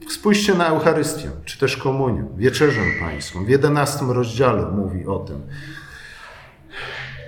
Spójrzcie 0.09 0.53
na 0.53 0.67
Eucharystię, 0.67 1.29
czy 1.45 1.59
też 1.59 1.77
komunię, 1.77 2.25
wieczerzę 2.37 2.81
pańską. 2.99 3.45
W 3.45 3.49
jedenastym 3.49 4.11
rozdziale 4.11 4.71
mówi 4.71 5.05
o 5.05 5.19
tym. 5.19 5.41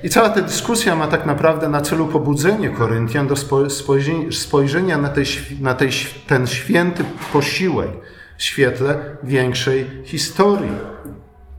I 0.04 0.10
cała 0.10 0.30
ta 0.30 0.42
dyskusja 0.42 0.96
ma 0.96 1.08
tak 1.08 1.26
naprawdę 1.26 1.70
na 1.70 1.82
celu 1.82 2.08
pobudzenie 2.08 2.70
Koryntian 2.70 3.28
do 3.28 3.36
spojrzenia 4.32 4.98
na, 4.98 5.10
tej, 5.10 5.26
na 5.62 5.74
tej, 5.74 5.90
ten 6.28 6.48
święty 6.48 7.04
posiłek 7.34 7.90
w 8.38 8.44
świetle 8.44 9.00
większej 9.24 10.02
historii. 10.04 10.72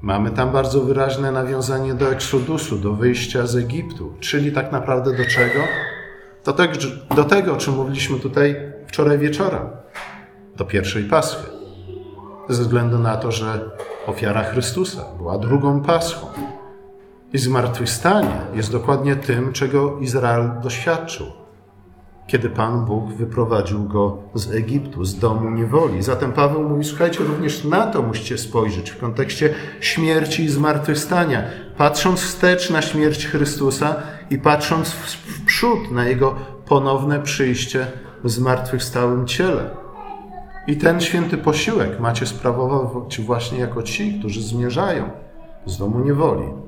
Mamy 0.01 0.31
tam 0.31 0.53
bardzo 0.53 0.81
wyraźne 0.81 1.33
nawiązanie 1.33 1.95
do 1.95 2.13
Eksodusu, 2.13 2.79
do 2.79 2.93
wyjścia 2.93 3.47
z 3.47 3.57
Egiptu, 3.57 4.15
czyli 4.21 4.53
tak 4.53 4.73
naprawdę 4.73 5.17
do 5.17 5.25
czego? 5.25 5.61
Do 6.45 6.53
tego, 6.53 6.73
do 7.17 7.25
tego 7.25 7.53
o 7.53 7.57
czym 7.57 7.75
mówiliśmy 7.75 8.21
tutaj 8.21 8.57
wczoraj 8.87 9.19
wieczorem, 9.19 9.63
do 10.57 10.65
pierwszej 10.65 11.05
Paschy. 11.05 11.51
Ze 12.49 12.63
względu 12.63 12.99
na 12.99 13.17
to, 13.17 13.33
że 13.33 13.71
ofiara 14.07 14.45
Chrystusa 14.45 15.05
była 15.17 15.39
drugą 15.39 15.83
Paschą. 15.83 16.27
I 17.33 17.39
zmartwychwstanie 17.39 18.41
jest 18.55 18.73
dokładnie 18.73 19.17
tym, 19.17 19.53
czego 19.53 19.99
Izrael 19.99 20.51
doświadczył, 20.63 21.27
kiedy 22.27 22.51
Pan 22.51 22.85
Bóg 22.85 23.13
wyprowadził 23.13 23.85
go 23.85 24.19
z 24.35 24.51
Egiptu, 24.55 25.05
z 25.05 25.19
domu 25.19 25.51
niewoli. 25.51 26.03
Zatem 26.03 26.33
Paweł 26.33 26.69
mówi: 26.69 26.85
Słuchajcie, 26.85 27.25
również 27.25 27.65
na 27.65 27.87
to 27.87 28.03
musicie 28.03 28.39
spojrzeć 28.39 28.91
w 28.91 28.99
kontekście 28.99 29.55
śmierci 29.81 30.45
i 30.45 30.49
zmartwychwstania, 30.49 31.43
patrząc 31.77 32.21
wstecz 32.21 32.71
na 32.71 32.83
śmierć 32.83 33.27
Chrystusa 33.27 33.97
i 34.31 34.39
patrząc 34.39 34.91
w 34.91 35.45
przód 35.45 35.91
na 35.91 36.05
jego 36.05 36.35
ponowne 36.67 37.21
przyjście 37.21 37.87
w 38.25 38.31
zmartwychwstałym 38.31 39.27
ciele. 39.27 39.71
I 40.67 40.77
ten 40.77 41.01
święty 41.01 41.39
posiłek 41.39 42.01
macie 42.01 42.27
sprawować 42.27 43.21
właśnie 43.21 43.59
jako 43.59 43.83
ci, 43.83 44.19
którzy 44.19 44.43
zmierzają 44.43 45.11
z 45.67 45.79
domu 45.79 46.01
niewoli 46.05 46.67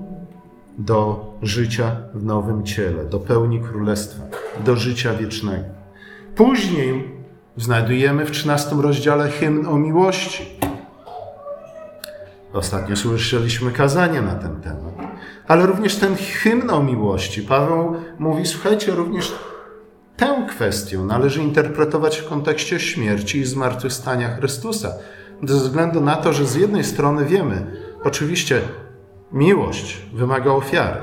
do 0.78 1.26
życia 1.42 1.96
w 2.14 2.24
nowym 2.24 2.64
ciele, 2.64 3.04
do 3.04 3.18
pełni 3.18 3.60
królestwa, 3.60 4.24
do 4.64 4.76
życia 4.76 5.14
wiecznego. 5.14 5.64
Później 6.34 7.18
znajdujemy 7.56 8.24
w 8.24 8.30
13 8.30 8.76
rozdziale 8.76 9.28
hymn 9.28 9.66
o 9.66 9.78
miłości. 9.78 10.58
Ostatnio 12.52 12.96
słyszeliśmy 12.96 13.70
kazanie 13.70 14.22
na 14.22 14.34
ten 14.34 14.60
temat. 14.60 14.94
Ale 15.48 15.66
również 15.66 15.96
ten 15.96 16.16
hymn 16.16 16.70
o 16.70 16.82
miłości, 16.82 17.42
Paweł 17.42 17.96
mówi, 18.18 18.46
słuchajcie, 18.46 18.92
również 18.92 19.34
Tę 20.18 20.46
kwestię 20.48 20.98
należy 20.98 21.42
interpretować 21.42 22.18
w 22.18 22.28
kontekście 22.28 22.80
śmierci 22.80 23.38
i 23.38 23.44
zmartwychwstania 23.44 24.36
Chrystusa. 24.36 24.92
Ze 25.42 25.54
względu 25.54 26.00
na 26.00 26.16
to, 26.16 26.32
że 26.32 26.46
z 26.46 26.54
jednej 26.54 26.84
strony 26.84 27.24
wiemy, 27.24 27.66
oczywiście 28.04 28.60
miłość 29.32 30.02
wymaga 30.14 30.50
ofiary. 30.50 31.00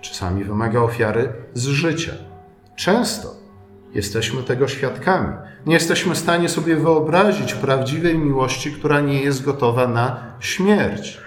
czasami 0.00 0.44
wymaga 0.44 0.80
ofiary 0.80 1.32
z 1.54 1.66
życia. 1.66 2.12
Często 2.76 3.34
jesteśmy 3.94 4.42
tego 4.42 4.68
świadkami. 4.68 5.34
Nie 5.66 5.74
jesteśmy 5.74 6.14
w 6.14 6.18
stanie 6.18 6.48
sobie 6.48 6.76
wyobrazić 6.76 7.54
prawdziwej 7.54 8.18
miłości, 8.18 8.72
która 8.72 9.00
nie 9.00 9.22
jest 9.22 9.44
gotowa 9.44 9.88
na 9.88 10.22
śmierć. 10.40 11.18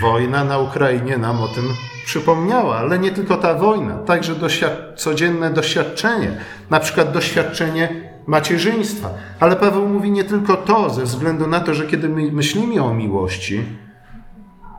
Wojna 0.00 0.44
na 0.44 0.58
Ukrainie 0.58 1.18
nam 1.18 1.42
o 1.42 1.48
tym 1.48 1.64
przypomniała, 2.06 2.76
ale 2.76 2.98
nie 2.98 3.10
tylko 3.10 3.36
ta 3.36 3.54
wojna, 3.54 3.98
także 3.98 4.34
doświad 4.34 4.72
codzienne 4.96 5.50
doświadczenie, 5.50 6.36
na 6.70 6.80
przykład 6.80 7.12
doświadczenie 7.12 8.10
macierzyństwa. 8.26 9.10
Ale 9.40 9.56
Paweł 9.56 9.88
mówi 9.88 10.10
nie 10.10 10.24
tylko 10.24 10.56
to, 10.56 10.90
ze 10.90 11.02
względu 11.02 11.46
na 11.46 11.60
to, 11.60 11.74
że 11.74 11.86
kiedy 11.86 12.08
my 12.08 12.32
myślimy 12.32 12.82
o 12.82 12.94
miłości, 12.94 13.64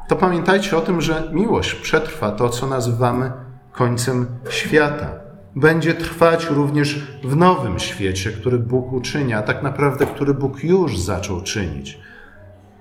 to 0.08 0.16
pamiętajcie 0.16 0.78
o 0.78 0.82
tym, 0.82 1.02
że 1.02 1.30
miłość 1.32 1.76
przetrwa 1.76 2.32
to, 2.32 2.50
co 2.50 2.68
nazywamy 2.68 3.32
końcem 3.72 4.26
świata. 4.50 5.10
Będzie 5.56 5.94
trwać 5.94 6.46
również 6.50 7.00
w 7.24 7.36
nowym 7.36 7.80
świecie, 7.80 8.32
który 8.32 8.58
Bóg 8.58 8.94
uczyni, 8.94 9.34
a 9.34 9.42
tak 9.42 9.64
naprawdę, 9.64 10.06
który 10.06 10.34
Bóg 10.34 10.64
już 10.64 11.00
zaczął 11.00 11.42
czynić 11.42 12.00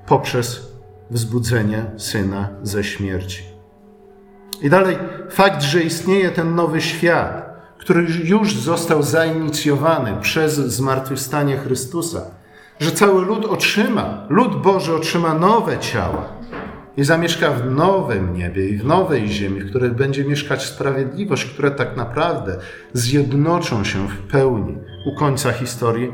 poprzez 0.06 0.72
wzbudzenie 1.10 1.84
syna 1.96 2.48
ze 2.62 2.84
śmierci. 2.84 3.42
I 4.62 4.70
dalej, 4.70 4.98
fakt, 5.30 5.62
że 5.62 5.82
istnieje 5.82 6.30
ten 6.30 6.54
nowy 6.54 6.80
świat, 6.80 7.52
który 7.78 8.06
już 8.24 8.56
został 8.56 9.02
zainicjowany 9.02 10.16
przez 10.20 10.54
zmartwychwstanie 10.54 11.56
Chrystusa, 11.56 12.20
że 12.80 12.90
cały 12.90 13.24
lud 13.24 13.44
otrzyma, 13.44 14.26
lud 14.28 14.62
Boży 14.62 14.94
otrzyma 14.94 15.34
nowe 15.34 15.78
ciała 15.78 16.41
i 16.96 17.04
zamieszka 17.04 17.50
w 17.50 17.70
nowym 17.70 18.36
niebie 18.36 18.68
i 18.68 18.76
w 18.78 18.84
nowej 18.84 19.28
ziemi, 19.28 19.60
w 19.60 19.70
której 19.70 19.90
będzie 19.90 20.24
mieszkać 20.24 20.66
sprawiedliwość, 20.66 21.44
które 21.44 21.70
tak 21.70 21.96
naprawdę 21.96 22.58
zjednoczą 22.92 23.84
się 23.84 24.08
w 24.08 24.18
pełni 24.18 24.76
u 25.06 25.14
końca 25.14 25.52
historii, 25.52 26.12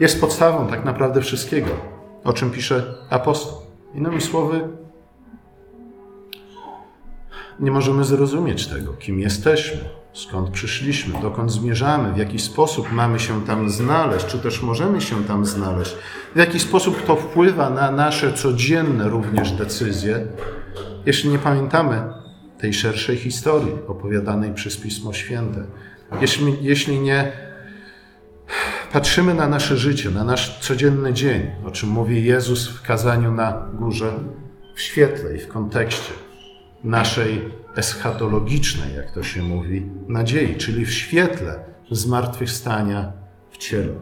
jest 0.00 0.20
podstawą 0.20 0.66
tak 0.66 0.84
naprawdę 0.84 1.20
wszystkiego, 1.20 1.70
o 2.24 2.32
czym 2.32 2.50
pisze 2.50 2.94
apostoł. 3.10 3.58
Innymi 3.94 4.20
słowy, 4.20 4.68
nie 7.60 7.70
możemy 7.70 8.04
zrozumieć 8.04 8.66
tego, 8.66 8.92
kim 8.92 9.20
jesteśmy, 9.20 9.99
skąd 10.12 10.50
przyszliśmy, 10.50 11.20
dokąd 11.22 11.52
zmierzamy, 11.52 12.12
w 12.12 12.16
jaki 12.16 12.38
sposób 12.38 12.92
mamy 12.92 13.20
się 13.20 13.44
tam 13.46 13.70
znaleźć, 13.70 14.26
czy 14.26 14.38
też 14.38 14.62
możemy 14.62 15.00
się 15.00 15.24
tam 15.24 15.46
znaleźć, 15.46 15.96
w 16.34 16.38
jaki 16.38 16.58
sposób 16.58 17.06
to 17.06 17.16
wpływa 17.16 17.70
na 17.70 17.90
nasze 17.90 18.32
codzienne 18.32 19.08
również 19.08 19.52
decyzje, 19.52 20.26
jeśli 21.06 21.30
nie 21.30 21.38
pamiętamy 21.38 22.02
tej 22.58 22.74
szerszej 22.74 23.16
historii 23.16 23.72
opowiadanej 23.88 24.54
przez 24.54 24.76
Pismo 24.76 25.12
Święte. 25.12 25.64
Jeśli, 26.20 26.56
jeśli 26.60 27.00
nie 27.00 27.32
patrzymy 28.92 29.34
na 29.34 29.48
nasze 29.48 29.76
życie, 29.76 30.10
na 30.10 30.24
nasz 30.24 30.58
codzienny 30.58 31.12
dzień, 31.12 31.50
o 31.66 31.70
czym 31.70 31.88
mówi 31.88 32.24
Jezus 32.24 32.68
w 32.68 32.82
kazaniu 32.82 33.32
na 33.32 33.68
górze, 33.72 34.12
w 34.74 34.80
świetle 34.80 35.36
i 35.36 35.38
w 35.38 35.48
kontekście 35.48 36.12
naszej 36.84 37.59
eschatologicznej, 37.76 38.94
jak 38.96 39.10
to 39.10 39.22
się 39.22 39.42
mówi, 39.42 39.86
nadziei, 40.08 40.56
czyli 40.56 40.86
w 40.86 40.92
świetle 40.92 41.64
zmartwychwstania 41.90 43.12
w 43.50 43.56
ciele. 43.56 43.94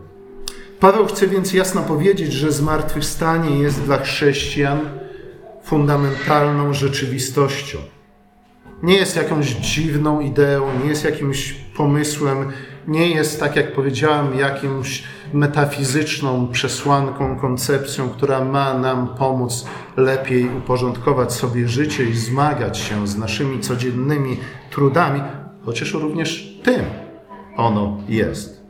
Paweł 0.80 1.06
chce 1.06 1.26
więc 1.28 1.52
jasno 1.52 1.82
powiedzieć, 1.82 2.32
że 2.32 2.52
zmartwychwstanie 2.52 3.58
jest 3.58 3.82
dla 3.82 3.98
chrześcijan 3.98 4.80
fundamentalną 5.62 6.72
rzeczywistością. 6.72 7.78
Nie 8.82 8.96
jest 8.96 9.16
jakąś 9.16 9.46
dziwną 9.46 10.20
ideą, 10.20 10.78
nie 10.82 10.88
jest 10.88 11.04
jakimś 11.04 11.52
pomysłem, 11.52 12.52
nie 12.88 13.08
jest, 13.08 13.40
tak 13.40 13.56
jak 13.56 13.72
powiedziałem, 13.72 14.38
jakimś 14.38 15.04
metafizyczną 15.32 16.48
przesłanką, 16.48 17.38
koncepcją, 17.38 18.10
która 18.10 18.44
ma 18.44 18.78
nam 18.78 19.08
pomóc 19.08 19.66
lepiej 19.96 20.48
uporządkować 20.58 21.32
sobie 21.32 21.68
życie 21.68 22.04
i 22.04 22.16
zmagać 22.16 22.78
się 22.78 23.08
z 23.08 23.16
naszymi 23.16 23.60
codziennymi 23.60 24.36
trudami, 24.70 25.22
chociaż 25.64 25.92
również 25.92 26.58
tym 26.62 26.84
ono 27.56 27.96
jest. 28.08 28.60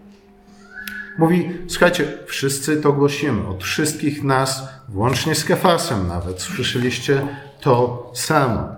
Mówi, 1.18 1.50
słuchajcie, 1.68 2.18
wszyscy 2.26 2.76
to 2.76 2.92
głosimy, 2.92 3.48
od 3.48 3.64
wszystkich 3.64 4.24
nas, 4.24 4.68
włącznie 4.88 5.34
z 5.34 5.44
Kefasem 5.44 6.08
nawet, 6.08 6.40
słyszeliście 6.40 7.26
to 7.60 8.10
samo. 8.14 8.68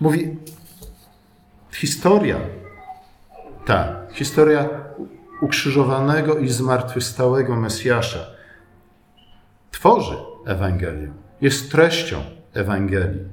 Mówi, 0.00 0.36
historia 1.72 2.36
ta, 3.64 4.06
historia 4.12 4.68
ukrzyżowanego 5.40 6.38
i 6.38 6.48
zmartwychwstałego 6.48 7.56
Mesjasza 7.56 8.18
tworzy 9.70 10.16
Ewangelię, 10.46 11.08
jest 11.40 11.72
treścią 11.72 12.16
Ewangelii. 12.54 13.24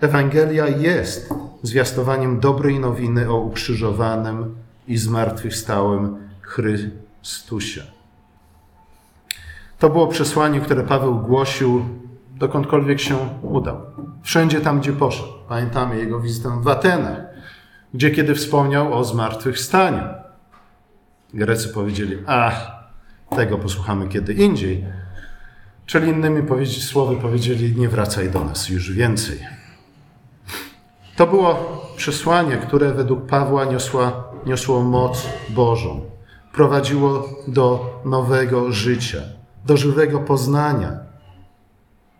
Ewangelia 0.00 0.68
jest 0.68 1.34
zwiastowaniem 1.62 2.40
dobrej 2.40 2.80
nowiny 2.80 3.30
o 3.30 3.40
ukrzyżowanym 3.40 4.54
i 4.88 4.96
zmartwychwstałym 4.96 6.16
Chrystusie. 6.40 7.82
To 9.78 9.90
było 9.90 10.06
przesłanie, 10.06 10.60
które 10.60 10.82
Paweł 10.82 11.18
głosił 11.18 11.84
dokądkolwiek 12.34 13.00
się 13.00 13.16
udał. 13.42 13.80
Wszędzie 14.22 14.60
tam, 14.60 14.80
gdzie 14.80 14.92
poszedł. 14.92 15.28
Pamiętamy 15.48 15.96
jego 15.96 16.20
wizytę 16.20 16.60
w 16.62 16.68
Atenach, 16.68 17.33
gdzie 17.94 18.10
kiedy 18.10 18.34
wspomniał 18.34 18.94
o 18.94 19.04
zmartwychwstaniu. 19.04 20.02
Grecy 21.34 21.68
powiedzieli, 21.68 22.16
a 22.26 22.52
tego 23.36 23.58
posłuchamy 23.58 24.08
kiedy 24.08 24.34
indziej. 24.34 24.84
Czyli 25.86 26.08
innymi 26.08 26.66
słowy 26.66 27.16
powiedzieli, 27.16 27.76
nie 27.76 27.88
wracaj 27.88 28.30
do 28.30 28.44
nas 28.44 28.68
już 28.68 28.92
więcej. 28.92 29.38
To 31.16 31.26
było 31.26 31.80
przesłanie, 31.96 32.56
które 32.56 32.92
według 32.92 33.26
Pawła 33.26 33.64
niosła, 33.64 34.24
niosło 34.46 34.82
moc 34.82 35.26
Bożą. 35.48 36.00
Prowadziło 36.52 37.28
do 37.48 38.00
nowego 38.04 38.72
życia, 38.72 39.18
do 39.66 39.76
żywego 39.76 40.20
poznania 40.20 40.98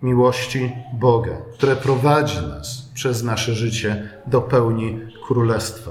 miłości 0.05 0.73
Boga, 0.93 1.37
które 1.53 1.77
prowadzi 1.77 2.37
nas 2.37 2.89
przez 2.95 3.23
nasze 3.23 3.55
życie 3.55 4.09
do 4.27 4.41
pełni 4.41 5.01
Królestwa. 5.27 5.91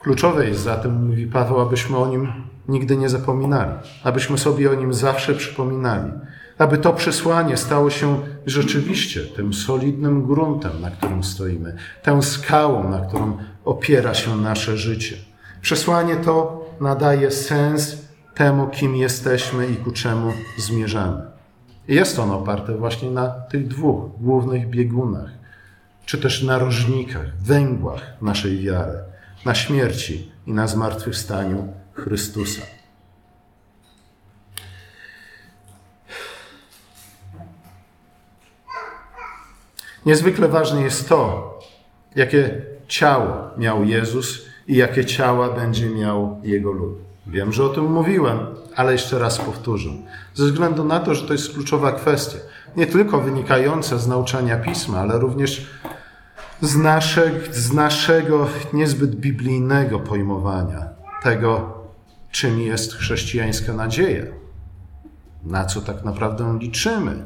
Kluczowe 0.00 0.48
jest 0.48 0.60
zatem, 0.60 1.06
mówi 1.06 1.26
Paweł, 1.26 1.60
abyśmy 1.60 1.96
o 1.96 2.08
nim 2.08 2.32
nigdy 2.68 2.96
nie 2.96 3.08
zapominali, 3.08 3.72
abyśmy 4.04 4.38
sobie 4.38 4.70
o 4.70 4.74
nim 4.74 4.94
zawsze 4.94 5.34
przypominali, 5.34 6.12
aby 6.58 6.78
to 6.78 6.92
przesłanie 6.92 7.56
stało 7.56 7.90
się 7.90 8.20
rzeczywiście 8.46 9.20
tym 9.20 9.54
solidnym 9.54 10.26
gruntem, 10.26 10.80
na 10.80 10.90
którym 10.90 11.24
stoimy, 11.24 11.76
tą 12.02 12.22
skałą, 12.22 12.90
na 12.90 13.00
którą 13.00 13.38
opiera 13.64 14.14
się 14.14 14.36
nasze 14.36 14.76
życie. 14.76 15.16
Przesłanie 15.60 16.16
to 16.16 16.64
nadaje 16.80 17.30
sens 17.30 17.96
temu, 18.34 18.66
kim 18.66 18.96
jesteśmy 18.96 19.66
i 19.66 19.76
ku 19.76 19.90
czemu 19.90 20.32
zmierzamy. 20.58 21.32
Jest 21.92 22.18
ono 22.18 22.38
oparte 22.38 22.76
właśnie 22.76 23.10
na 23.10 23.28
tych 23.28 23.68
dwóch 23.68 24.10
głównych 24.20 24.68
biegunach, 24.68 25.30
czy 26.06 26.18
też 26.18 26.42
narożnikach, 26.42 27.36
węgłach 27.42 28.22
naszej 28.22 28.58
wiary 28.58 28.98
na 29.44 29.54
śmierci 29.54 30.32
i 30.46 30.52
na 30.52 30.66
zmartwychwstaniu 30.66 31.72
Chrystusa. 31.92 32.62
Niezwykle 40.06 40.48
ważne 40.48 40.82
jest 40.82 41.08
to, 41.08 41.58
jakie 42.16 42.62
ciało 42.88 43.50
miał 43.58 43.84
Jezus 43.84 44.44
i 44.66 44.76
jakie 44.76 45.04
ciała 45.04 45.50
będzie 45.50 45.90
miał 45.90 46.40
Jego 46.42 46.72
lud. 46.72 47.11
Wiem, 47.26 47.52
że 47.52 47.64
o 47.64 47.68
tym 47.68 47.92
mówiłem, 47.92 48.38
ale 48.76 48.92
jeszcze 48.92 49.18
raz 49.18 49.38
powtórzę. 49.38 49.90
Ze 50.34 50.44
względu 50.44 50.84
na 50.84 51.00
to, 51.00 51.14
że 51.14 51.26
to 51.26 51.32
jest 51.32 51.52
kluczowa 51.54 51.92
kwestia, 51.92 52.38
nie 52.76 52.86
tylko 52.86 53.20
wynikająca 53.20 53.98
z 53.98 54.08
nauczania 54.08 54.56
pisma, 54.56 54.98
ale 54.98 55.18
również 55.18 55.66
z, 56.60 56.76
nasze, 56.76 57.30
z 57.52 57.72
naszego 57.72 58.46
niezbyt 58.72 59.14
biblijnego 59.14 60.00
pojmowania 60.00 60.88
tego, 61.22 61.78
czym 62.30 62.60
jest 62.60 62.94
chrześcijańska 62.94 63.72
nadzieja, 63.72 64.24
na 65.44 65.64
co 65.64 65.80
tak 65.80 66.04
naprawdę 66.04 66.58
liczymy 66.60 67.24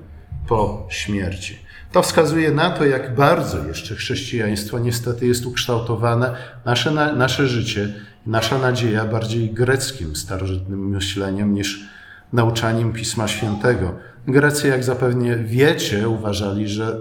po 0.48 0.86
śmierci. 0.90 1.58
To 1.92 2.02
wskazuje 2.02 2.50
na 2.50 2.70
to, 2.70 2.84
jak 2.84 3.14
bardzo 3.14 3.64
jeszcze 3.64 3.94
chrześcijaństwo 3.94 4.78
niestety 4.78 5.26
jest 5.26 5.46
ukształtowane, 5.46 6.36
nasze, 6.64 6.90
nasze 7.16 7.48
życie, 7.48 7.94
nasza 8.26 8.58
nadzieja 8.58 9.04
bardziej 9.04 9.50
greckim, 9.50 10.16
starożytnym 10.16 10.88
myśleniem 10.88 11.54
niż 11.54 11.88
nauczaniem 12.32 12.92
Pisma 12.92 13.28
Świętego. 13.28 13.92
Grecy, 14.28 14.68
jak 14.68 14.84
zapewnie 14.84 15.36
wiecie, 15.36 16.08
uważali, 16.08 16.68
że 16.68 17.00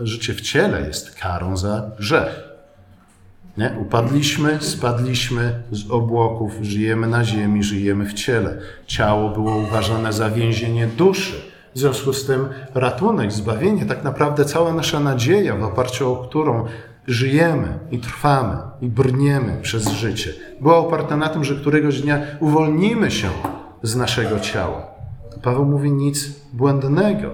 życie 0.00 0.34
w 0.34 0.40
ciele 0.40 0.86
jest 0.86 1.14
karą 1.14 1.56
za 1.56 1.90
grzech. 1.98 2.52
Nie? 3.56 3.76
Upadliśmy, 3.80 4.58
spadliśmy 4.60 5.62
z 5.72 5.90
obłoków, 5.90 6.52
żyjemy 6.62 7.06
na 7.06 7.24
ziemi, 7.24 7.62
żyjemy 7.62 8.06
w 8.06 8.12
ciele. 8.12 8.58
Ciało 8.86 9.30
było 9.30 9.56
uważane 9.56 10.12
za 10.12 10.30
więzienie 10.30 10.86
duszy. 10.86 11.52
W 11.74 11.78
związku 11.78 12.12
z 12.12 12.26
tym 12.26 12.48
ratunek, 12.74 13.32
zbawienie, 13.32 13.86
tak 13.86 14.04
naprawdę 14.04 14.44
cała 14.44 14.74
nasza 14.74 15.00
nadzieja, 15.00 15.56
w 15.56 15.62
oparciu 15.62 16.12
o 16.12 16.16
którą 16.16 16.66
żyjemy 17.06 17.78
i 17.90 17.98
trwamy 17.98 18.56
i 18.80 18.88
brniemy 18.88 19.58
przez 19.62 19.88
życie, 19.88 20.32
była 20.60 20.76
oparta 20.76 21.16
na 21.16 21.28
tym, 21.28 21.44
że 21.44 21.54
któregoś 21.54 22.00
dnia 22.00 22.20
uwolnimy 22.40 23.10
się 23.10 23.28
z 23.82 23.96
naszego 23.96 24.40
ciała. 24.40 24.86
Paweł 25.42 25.64
mówi 25.64 25.92
nic 25.92 26.28
błędnego. 26.52 27.30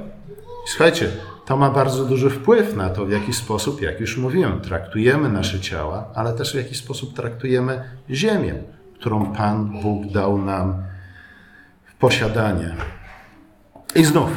Słuchajcie, 0.66 1.09
to 1.46 1.57
ma 1.57 1.70
bardzo 1.70 2.04
duży 2.04 2.31
wpływ 2.31 2.76
na 2.76 2.90
to, 2.90 3.07
w 3.07 3.11
jaki 3.11 3.33
sposób, 3.33 3.83
jak 3.83 4.00
już 4.00 4.16
mówiłem, 4.16 4.61
traktujemy 4.61 5.28
nasze 5.28 5.61
ciała, 5.61 6.09
ale 6.14 6.33
też 6.33 6.52
w 6.52 6.57
jaki 6.57 6.74
sposób 6.74 7.14
traktujemy 7.14 7.85
ziemię, 8.11 8.54
którą 8.94 9.33
Pan 9.33 9.81
Bóg 9.83 10.12
dał 10.12 10.38
nam 10.38 10.83
w 11.85 11.94
posiadanie. 11.94 12.74
I 13.94 14.04
znów, 14.04 14.31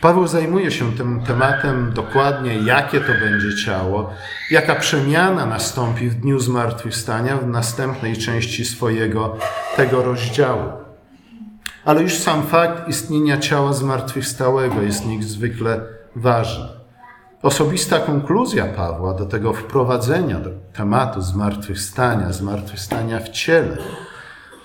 Paweł 0.00 0.26
zajmuje 0.26 0.70
się 0.70 0.92
tym 0.92 1.20
tematem 1.20 1.92
dokładnie, 1.94 2.54
jakie 2.54 3.00
to 3.00 3.12
będzie 3.12 3.64
ciało, 3.64 4.10
jaka 4.50 4.74
przemiana 4.74 5.46
nastąpi 5.46 6.08
w 6.08 6.14
dniu 6.14 6.38
zmartwychwstania 6.38 7.36
w 7.36 7.46
następnej 7.46 8.16
części 8.16 8.64
swojego 8.64 9.36
tego 9.76 10.02
rozdziału. 10.02 10.72
Ale 11.84 12.02
już 12.02 12.18
sam 12.18 12.46
fakt 12.46 12.88
istnienia 12.88 13.38
ciała 13.38 13.72
zmartwychwstałego 13.72 14.82
jest 14.82 15.06
niezwykle 15.06 15.80
ważny. 16.16 16.68
Osobista 17.42 17.98
konkluzja 17.98 18.66
Pawła 18.66 19.14
do 19.14 19.26
tego 19.26 19.52
wprowadzenia 19.52 20.40
do 20.40 20.50
tematu 20.72 21.22
zmartwychwstania, 21.22 22.32
zmartwychwstania 22.32 23.20
w 23.20 23.28
ciele, 23.28 23.76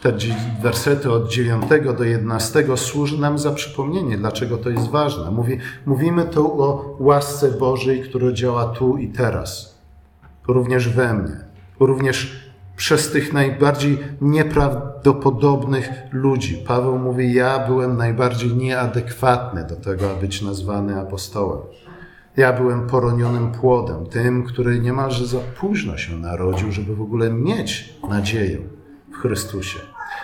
te 0.01 0.13
wersety 0.61 1.11
od 1.11 1.31
9 1.31 1.63
do 1.97 2.03
11 2.03 2.77
służy 2.77 3.21
nam 3.21 3.39
za 3.39 3.51
przypomnienie, 3.51 4.17
dlaczego 4.17 4.57
to 4.57 4.69
jest 4.69 4.89
ważne. 4.89 5.31
Mówi, 5.31 5.57
mówimy 5.85 6.25
tu 6.25 6.61
o 6.63 6.95
łasce 6.99 7.51
Bożej, 7.51 8.01
która 8.01 8.31
działa 8.31 8.65
tu 8.65 8.97
i 8.97 9.07
teraz, 9.07 9.79
również 10.47 10.89
we 10.89 11.13
mnie, 11.13 11.37
również 11.79 12.49
przez 12.75 13.11
tych 13.11 13.33
najbardziej 13.33 13.97
nieprawdopodobnych 14.21 15.89
ludzi. 16.11 16.63
Paweł 16.67 16.99
mówi: 16.99 17.33
Ja 17.33 17.67
byłem 17.67 17.97
najbardziej 17.97 18.55
nieadekwatny 18.55 19.63
do 19.63 19.75
tego, 19.75 20.11
aby 20.11 20.21
być 20.21 20.41
nazwany 20.41 20.99
apostołem. 20.99 21.59
Ja 22.37 22.53
byłem 22.53 22.87
poronionym 22.87 23.51
płodem, 23.51 24.05
tym, 24.05 24.43
który 24.43 24.79
niemalże 24.79 25.25
za 25.25 25.39
późno 25.59 25.97
się 25.97 26.15
narodził, 26.15 26.71
żeby 26.71 26.95
w 26.95 27.01
ogóle 27.01 27.33
mieć 27.33 27.93
nadzieję 28.09 28.78
Chrystusie. 29.21 29.79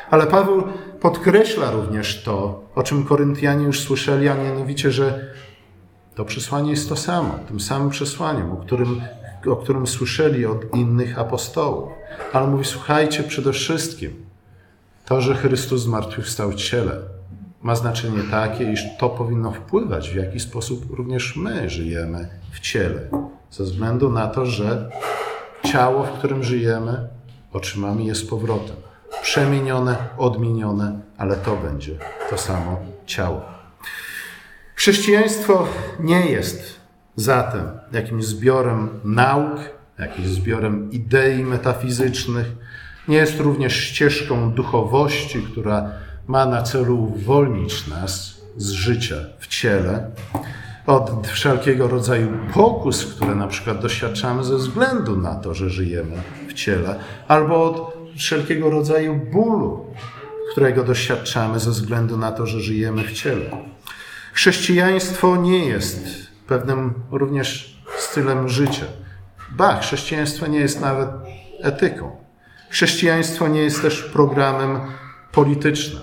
Ale 0.09 0.27
Paweł 0.27 0.63
podkreśla 1.01 1.71
również 1.71 2.23
to, 2.23 2.63
o 2.75 2.83
czym 2.83 3.05
Koryntianie 3.05 3.65
już 3.65 3.79
słyszeli, 3.79 4.29
a 4.29 4.35
mianowicie, 4.35 4.91
że 4.91 5.33
to 6.15 6.25
przesłanie 6.25 6.71
jest 6.71 6.89
to 6.89 6.95
samo, 6.95 7.39
tym 7.47 7.59
samym 7.59 7.89
przesłaniem, 7.89 8.51
o 8.51 8.57
którym, 8.57 9.01
o 9.47 9.55
którym 9.55 9.87
słyszeli 9.87 10.45
od 10.45 10.75
innych 10.75 11.19
apostołów. 11.19 11.91
Ale 12.33 12.47
mówi, 12.47 12.65
słuchajcie, 12.65 13.23
przede 13.23 13.53
wszystkim 13.53 14.25
to, 15.05 15.21
że 15.21 15.35
Chrystus 15.35 15.81
zmartwychwstał 15.81 16.53
ciele, 16.53 16.97
ma 17.61 17.75
znaczenie 17.75 18.19
takie, 18.31 18.71
iż 18.71 18.83
to 18.99 19.09
powinno 19.09 19.51
wpływać, 19.51 20.09
w 20.09 20.15
jaki 20.15 20.39
sposób 20.39 20.85
również 20.89 21.35
my 21.35 21.69
żyjemy 21.69 22.29
w 22.51 22.59
ciele. 22.59 23.01
Ze 23.51 23.63
względu 23.63 24.11
na 24.11 24.27
to, 24.27 24.45
że 24.45 24.89
ciało, 25.65 26.03
w 26.03 26.11
którym 26.11 26.43
żyjemy, 26.43 27.07
otrzymamy 27.55 28.03
je 28.03 28.15
z 28.15 28.25
powrotem. 28.25 28.75
Przemienione, 29.21 29.97
odmienione, 30.17 30.99
ale 31.17 31.35
to 31.35 31.57
będzie 31.57 31.95
to 32.29 32.37
samo 32.37 32.79
ciało. 33.05 33.41
Chrześcijaństwo 34.75 35.67
nie 35.99 36.25
jest 36.25 36.79
zatem 37.15 37.61
jakimś 37.91 38.25
zbiorem 38.25 38.89
nauk, 39.03 39.59
jakimś 39.99 40.27
zbiorem 40.27 40.91
idei 40.91 41.43
metafizycznych. 41.43 42.47
Nie 43.07 43.17
jest 43.17 43.39
również 43.39 43.73
ścieżką 43.73 44.51
duchowości, 44.51 45.41
która 45.51 45.91
ma 46.27 46.45
na 46.45 46.61
celu 46.63 47.03
uwolnić 47.03 47.87
nas 47.87 48.41
z 48.57 48.69
życia 48.69 49.15
w 49.39 49.47
ciele 49.47 50.11
od 50.85 51.27
wszelkiego 51.27 51.87
rodzaju 51.87 52.27
pokus, 52.53 53.05
które 53.05 53.35
na 53.35 53.47
przykład 53.47 53.81
doświadczamy 53.81 54.43
ze 54.43 54.57
względu 54.57 55.17
na 55.17 55.35
to, 55.35 55.53
że 55.53 55.69
żyjemy 55.69 56.21
ciele, 56.55 56.99
albo 57.27 57.63
od 57.63 57.93
wszelkiego 58.17 58.69
rodzaju 58.69 59.15
bólu, 59.15 59.85
którego 60.51 60.83
doświadczamy 60.83 61.59
ze 61.59 61.71
względu 61.71 62.17
na 62.17 62.31
to, 62.31 62.45
że 62.45 62.59
żyjemy 62.59 63.03
w 63.03 63.11
ciele. 63.11 63.45
Chrześcijaństwo 64.33 65.35
nie 65.35 65.65
jest 65.65 65.99
pewnym 66.47 66.93
również 67.11 67.79
stylem 67.97 68.49
życia. 68.49 68.85
Ba, 69.51 69.79
chrześcijaństwo 69.79 70.47
nie 70.47 70.59
jest 70.59 70.81
nawet 70.81 71.09
etyką. 71.61 72.11
Chrześcijaństwo 72.69 73.47
nie 73.47 73.61
jest 73.61 73.81
też 73.81 74.03
programem 74.03 74.79
politycznym. 75.31 76.01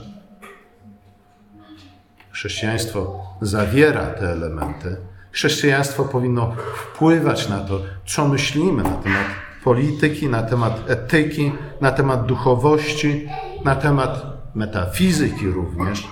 Chrześcijaństwo 2.31 3.21
zawiera 3.41 4.07
te 4.07 4.29
elementy. 4.33 4.97
Chrześcijaństwo 5.33 6.05
powinno 6.05 6.57
wpływać 6.77 7.49
na 7.49 7.61
to, 7.61 7.81
co 8.07 8.29
myślimy 8.29 8.83
na 8.83 8.97
temat 8.97 9.27
polityki, 9.65 10.29
na 10.29 10.43
temat 10.43 10.91
etyki, 10.91 11.53
na 11.81 11.91
temat 11.91 12.27
duchowości, 12.27 13.29
na 13.65 13.75
temat 13.75 14.27
metafizyki 14.55 15.47
również. 15.47 16.09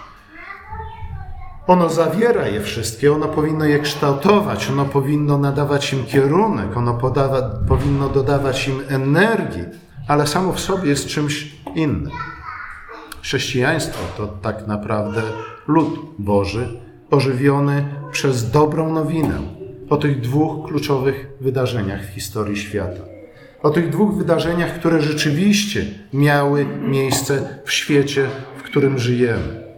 Ono 1.66 1.88
zawiera 1.88 2.46
je 2.48 2.60
wszystkie, 2.60 3.12
ono 3.12 3.28
powinno 3.28 3.64
je 3.64 3.78
kształtować, 3.78 4.70
ono 4.70 4.84
powinno 4.84 5.38
nadawać 5.38 5.92
im 5.92 6.04
kierunek, 6.04 6.76
ono 6.76 6.94
podawa, 6.94 7.42
powinno 7.68 8.08
dodawać 8.08 8.68
im 8.68 8.80
energii, 8.88 9.64
ale 10.08 10.26
samo 10.26 10.52
w 10.52 10.60
sobie 10.60 10.88
jest 10.88 11.06
czymś 11.06 11.56
innym. 11.74 12.10
Chrześcijaństwo 13.22 13.98
to 14.16 14.26
tak 14.26 14.66
naprawdę 14.66 15.22
lud 15.68 16.00
Boży, 16.18 16.80
ożywiony 17.10 17.84
przez 18.10 18.50
dobrą 18.50 18.92
nowinę 18.92 19.38
o 19.90 19.96
tych 19.96 20.20
dwóch 20.20 20.66
kluczowych 20.68 21.26
wydarzeniach 21.40 22.06
w 22.06 22.14
historii 22.14 22.56
świata. 22.56 23.19
O 23.62 23.70
tych 23.70 23.90
dwóch 23.90 24.14
wydarzeniach, 24.14 24.74
które 24.74 25.02
rzeczywiście 25.02 25.84
miały 26.12 26.66
miejsce 26.80 27.60
w 27.64 27.72
świecie, 27.72 28.26
w 28.56 28.62
którym 28.62 28.98
żyjemy. 28.98 29.70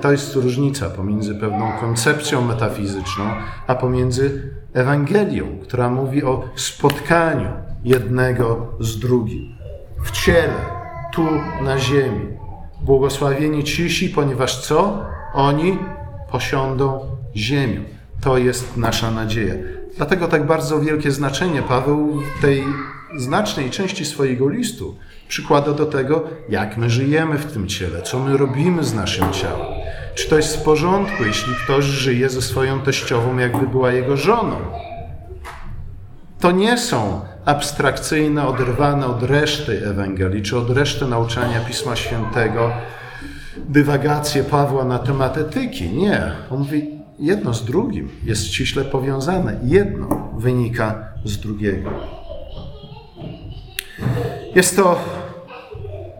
To 0.00 0.12
jest 0.12 0.36
różnica 0.36 0.90
pomiędzy 0.90 1.34
pewną 1.34 1.72
koncepcją 1.72 2.44
metafizyczną, 2.44 3.24
a 3.66 3.74
pomiędzy 3.74 4.52
Ewangelią, 4.72 5.58
która 5.62 5.90
mówi 5.90 6.24
o 6.24 6.44
spotkaniu 6.56 7.48
jednego 7.84 8.66
z 8.80 8.98
drugim 8.98 9.54
w 10.04 10.10
ciele, 10.10 10.54
tu 11.12 11.26
na 11.62 11.78
ziemi. 11.78 12.26
Błogosławieni 12.82 13.64
cisi, 13.64 14.08
ponieważ 14.08 14.66
co? 14.66 15.06
Oni 15.34 15.78
posiądą 16.30 17.00
ziemię. 17.36 17.80
To 18.24 18.38
jest 18.38 18.76
nasza 18.76 19.10
nadzieja. 19.10 19.54
Dlatego 19.96 20.28
tak 20.28 20.46
bardzo 20.46 20.80
wielkie 20.80 21.10
znaczenie 21.10 21.62
Paweł 21.62 22.22
w 22.38 22.42
tej 22.42 22.64
znacznej 23.16 23.70
części 23.70 24.04
swojego 24.04 24.48
listu 24.48 24.96
przykłada 25.28 25.72
do 25.72 25.86
tego, 25.86 26.24
jak 26.48 26.76
my 26.76 26.90
żyjemy 26.90 27.38
w 27.38 27.52
tym 27.52 27.68
ciele, 27.68 28.02
co 28.02 28.18
my 28.18 28.36
robimy 28.36 28.84
z 28.84 28.94
naszym 28.94 29.32
ciałem. 29.32 29.66
Czy 30.14 30.28
to 30.28 30.36
jest 30.36 30.56
w 30.56 30.62
porządku, 30.62 31.24
jeśli 31.24 31.54
ktoś 31.64 31.84
żyje 31.84 32.28
ze 32.28 32.42
swoją 32.42 32.80
teściową, 32.80 33.38
jakby 33.38 33.66
była 33.66 33.92
jego 33.92 34.16
żoną? 34.16 34.56
To 36.40 36.50
nie 36.50 36.78
są 36.78 37.20
abstrakcyjne, 37.44 38.46
oderwane 38.46 39.06
od 39.06 39.22
reszty 39.22 39.86
Ewangelii, 39.86 40.42
czy 40.42 40.58
od 40.58 40.70
reszty 40.70 41.06
nauczania 41.06 41.60
Pisma 41.60 41.96
Świętego, 41.96 42.72
dywagacje 43.56 44.44
Pawła 44.44 44.84
na 44.84 44.98
temat 44.98 45.38
etyki. 45.38 45.90
Nie. 45.90 46.32
On 46.50 46.58
mówi, 46.58 46.93
jedno 47.18 47.54
z 47.54 47.64
drugim 47.64 48.08
jest 48.24 48.46
ściśle 48.46 48.84
powiązane. 48.84 49.60
Jedno 49.62 50.30
wynika 50.36 51.08
z 51.24 51.36
drugiego. 51.36 51.90
Jest 54.54 54.76
to 54.76 55.00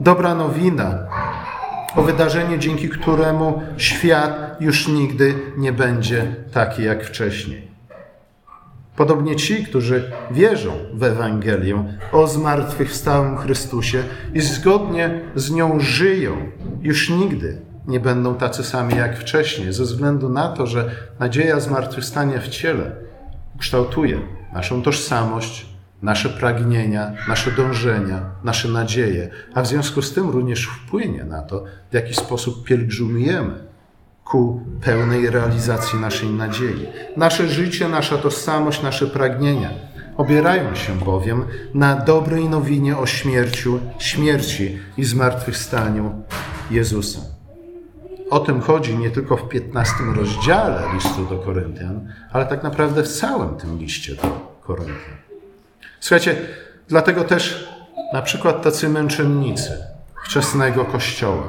dobra 0.01 0.35
nowina 0.35 0.99
o 1.97 2.03
wydarzeniu, 2.03 2.59
dzięki 2.59 2.89
któremu 2.89 3.63
świat 3.77 4.57
już 4.61 4.89
nigdy 4.89 5.35
nie 5.57 5.73
będzie 5.73 6.37
taki 6.53 6.83
jak 6.83 7.05
wcześniej. 7.05 7.75
Podobnie 8.97 9.37
ci, 9.37 9.65
którzy 9.65 10.13
wierzą 10.31 10.73
w 10.95 11.03
Ewangelię 11.03 11.85
o 12.13 12.27
zmartwychwstałym 12.27 13.37
Chrystusie 13.37 14.03
i 14.35 14.41
zgodnie 14.41 15.21
z 15.35 15.51
nią 15.51 15.81
żyją, 15.81 16.37
już 16.83 17.11
nigdy 17.11 17.61
nie 17.87 18.01
będą 18.01 18.35
tacy 18.35 18.65
sami 18.65 18.97
jak 18.97 19.19
wcześniej, 19.19 19.73
ze 19.73 19.83
względu 19.83 20.29
na 20.29 20.49
to, 20.49 20.67
że 20.67 20.91
nadzieja 21.21 21.61
zmartwychwstania 21.61 22.41
w 22.41 22.49
ciele 22.49 22.93
kształtuje 23.59 24.21
naszą 24.53 24.83
tożsamość, 24.83 25.67
nasze 26.03 26.29
pragnienia, 26.29 27.13
nasze 27.29 27.51
dążenia, 27.53 28.21
nasze 28.45 28.69
nadzieje, 28.69 29.31
a 29.55 29.63
w 29.63 29.67
związku 29.67 30.03
z 30.03 30.15
tym 30.15 30.31
również 30.31 30.67
wpłynie 30.67 31.25
na 31.25 31.43
to, 31.43 31.65
w 31.91 31.95
jaki 31.95 32.15
sposób 32.15 32.65
pielgrzymujemy 32.65 33.65
ku 34.25 34.63
pełnej 34.81 35.31
realizacji 35.31 36.01
naszej 36.01 36.31
nadziei. 36.31 36.87
Nasze 37.17 37.49
życie, 37.49 37.89
nasza 37.89 38.19
tożsamość, 38.19 38.83
nasze 38.83 39.07
pragnienia 39.07 39.71
obierają 40.17 40.75
się 40.75 40.99
bowiem 40.99 41.45
na 41.75 41.97
dobrej 41.97 42.49
nowinie 42.49 42.99
o 42.99 43.07
śmierciu, 43.07 43.81
śmierci 43.99 44.79
i 44.97 45.05
zmartwychwstaniu 45.05 46.23
Jezusa. 46.71 47.34
O 48.35 48.41
tym 48.41 48.61
chodzi 48.61 48.97
nie 48.97 49.11
tylko 49.11 49.37
w 49.37 49.49
15 49.49 49.95
rozdziale 50.17 50.83
listu 50.95 51.27
do 51.27 51.39
Koryntian, 51.39 52.09
ale 52.33 52.47
tak 52.47 52.63
naprawdę 52.63 53.03
w 53.03 53.09
całym 53.09 53.57
tym 53.57 53.79
liście 53.79 54.15
do 54.15 54.57
Koryntian. 54.63 55.17
Słuchajcie, 56.01 56.37
dlatego 56.89 57.25
też 57.25 57.69
na 58.13 58.23
przykład 58.23 58.63
tacy 58.63 58.89
męczennicy 58.89 59.85
wczesnego 60.25 60.85
Kościoła 60.85 61.43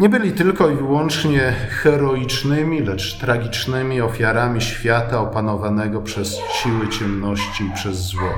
nie 0.00 0.08
byli 0.08 0.32
tylko 0.32 0.70
i 0.70 0.74
wyłącznie 0.76 1.54
heroicznymi, 1.82 2.80
lecz 2.80 3.18
tragicznymi 3.18 4.00
ofiarami 4.00 4.60
świata 4.60 5.20
opanowanego 5.20 6.00
przez 6.00 6.36
siły 6.52 6.88
ciemności 6.88 7.64
i 7.64 7.74
przez 7.74 7.96
zło. 7.96 8.30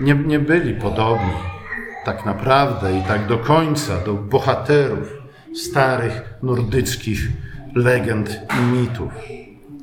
Nie, 0.00 0.14
nie 0.14 0.38
byli 0.38 0.74
podobni 0.74 1.32
tak 2.04 2.26
naprawdę 2.26 2.98
i 2.98 3.02
tak 3.02 3.26
do 3.26 3.38
końca 3.38 3.96
do 4.06 4.14
bohaterów 4.14 5.21
starych 5.54 6.34
nordyckich 6.42 7.28
legend 7.74 8.40
i 8.60 8.76
mitów. 8.76 9.12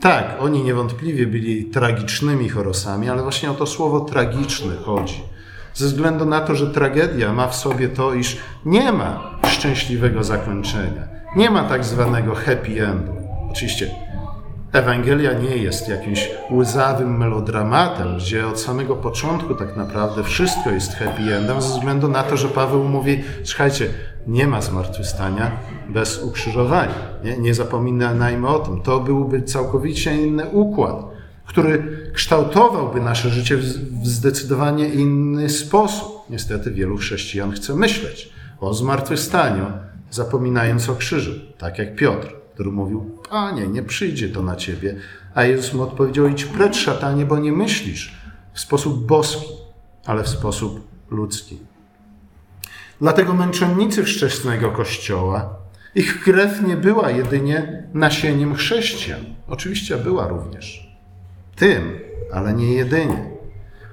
Tak, 0.01 0.25
oni 0.39 0.63
niewątpliwie 0.63 1.27
byli 1.27 1.65
tragicznymi 1.65 2.49
chorosami, 2.49 3.10
ale 3.10 3.23
właśnie 3.23 3.51
o 3.51 3.53
to 3.53 3.65
słowo 3.65 3.99
tragiczny 3.99 4.75
chodzi. 4.75 5.23
Ze 5.73 5.86
względu 5.86 6.25
na 6.25 6.41
to, 6.41 6.55
że 6.55 6.67
tragedia 6.67 7.34
ma 7.34 7.47
w 7.47 7.55
sobie 7.55 7.89
to, 7.89 8.13
iż 8.13 8.38
nie 8.65 8.91
ma 8.91 9.39
szczęśliwego 9.47 10.23
zakończenia, 10.23 11.08
nie 11.36 11.49
ma 11.49 11.63
tak 11.63 11.86
zwanego 11.86 12.36
happy 12.36 12.88
endu. 12.88 13.12
Oczywiście 13.51 13.89
Ewangelia 14.73 15.34
nie 15.34 15.58
jest 15.58 15.89
jakimś 15.89 16.29
łzawym 16.51 17.17
melodramatem, 17.17 18.17
gdzie 18.17 18.47
od 18.47 18.60
samego 18.60 18.95
początku 18.95 19.55
tak 19.55 19.77
naprawdę 19.77 20.23
wszystko 20.23 20.69
jest 20.69 20.93
happy 20.93 21.36
endem, 21.36 21.62
ze 21.62 21.69
względu 21.69 22.08
na 22.08 22.23
to, 22.23 22.38
że 22.38 22.47
Paweł 22.47 22.84
mówi: 22.84 23.23
Słuchajcie, 23.43 23.89
nie 24.27 24.47
ma 24.47 24.62
zmartwychwstania 24.62 25.51
bez 25.89 26.23
ukrzyżowania. 26.23 26.95
Nie, 27.23 27.38
nie 27.38 27.53
zapominajmy 27.53 28.47
o 28.47 28.60
tym. 28.60 28.82
To 28.82 28.99
byłby 28.99 29.41
całkowicie 29.41 30.27
inny 30.27 30.49
układ, 30.49 31.05
który 31.45 31.99
kształtowałby 32.13 33.01
nasze 33.01 33.29
życie 33.29 33.58
w 33.58 34.08
zdecydowanie 34.08 34.88
inny 34.88 35.49
sposób. 35.49 36.12
Niestety 36.29 36.71
wielu 36.71 36.97
chrześcijan 36.97 37.51
chce 37.51 37.75
myśleć 37.75 38.29
o 38.60 38.73
zmartwychwstaniu, 38.73 39.65
zapominając 40.12 40.89
o 40.89 40.95
krzyżu, 40.95 41.32
tak 41.58 41.77
jak 41.77 41.95
Piotr, 41.95 42.27
który 42.53 42.71
mówił: 42.71 43.17
Panie, 43.29 43.67
nie 43.67 43.84
przyjdzie 43.84 44.29
to 44.29 44.43
na 44.43 44.55
ciebie. 44.55 44.95
A 45.36 45.43
Jezus 45.43 45.73
mu 45.73 45.84
odpowiedział: 45.84 46.27
Idź 46.27 46.45
precz, 46.45 46.77
szatanie, 46.77 47.25
bo 47.25 47.39
nie 47.39 47.51
myślisz 47.51 48.15
w 48.53 48.60
sposób 48.60 49.05
boski, 49.05 49.45
ale 50.05 50.23
w 50.23 50.29
sposób 50.29 50.88
ludzki. 51.12 51.58
Dlatego 53.01 53.33
męczennicy 53.33 54.03
wczesnego 54.03 54.71
Kościoła, 54.71 55.55
ich 55.95 56.23
krew 56.23 56.62
nie 56.67 56.77
była 56.77 57.12
jedynie 57.12 57.83
nasieniem 57.93 58.55
chrześcijan. 58.55 59.19
Oczywiście 59.47 59.97
była 59.97 60.27
również. 60.27 60.97
Tym, 61.55 61.99
ale 62.33 62.53
nie 62.53 62.73
jedynie. 62.73 63.29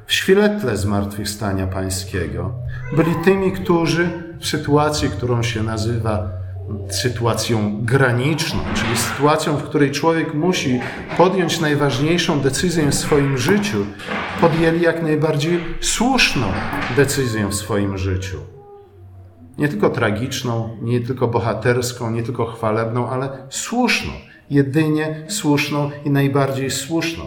W 0.06 0.12
świetle 0.12 0.76
zmartwychwstania 0.76 1.66
pańskiego 1.66 2.52
byli 2.96 3.14
tymi, 3.24 3.52
którzy 3.52 4.08
w 4.40 4.46
sytuacji, 4.46 5.10
którą 5.10 5.42
się 5.42 5.62
nazywa 5.62 6.28
sytuacją 6.90 7.84
graniczną, 7.84 8.60
czyli 8.74 8.96
sytuacją, 8.96 9.56
w 9.56 9.62
której 9.62 9.90
człowiek 9.90 10.34
musi 10.34 10.80
podjąć 11.16 11.60
najważniejszą 11.60 12.40
decyzję 12.40 12.90
w 12.90 12.94
swoim 12.94 13.38
życiu, 13.38 13.86
podjęli 14.40 14.80
jak 14.80 15.02
najbardziej 15.02 15.60
słuszną 15.80 16.46
decyzję 16.96 17.48
w 17.48 17.54
swoim 17.54 17.98
życiu 17.98 18.55
nie 19.58 19.68
tylko 19.68 19.90
tragiczną, 19.90 20.76
nie 20.82 21.00
tylko 21.00 21.28
bohaterską, 21.28 22.10
nie 22.10 22.22
tylko 22.22 22.46
chwalebną, 22.46 23.10
ale 23.10 23.28
słuszną, 23.50 24.12
jedynie 24.50 25.24
słuszną 25.28 25.90
i 26.04 26.10
najbardziej 26.10 26.70
słuszną 26.70 27.24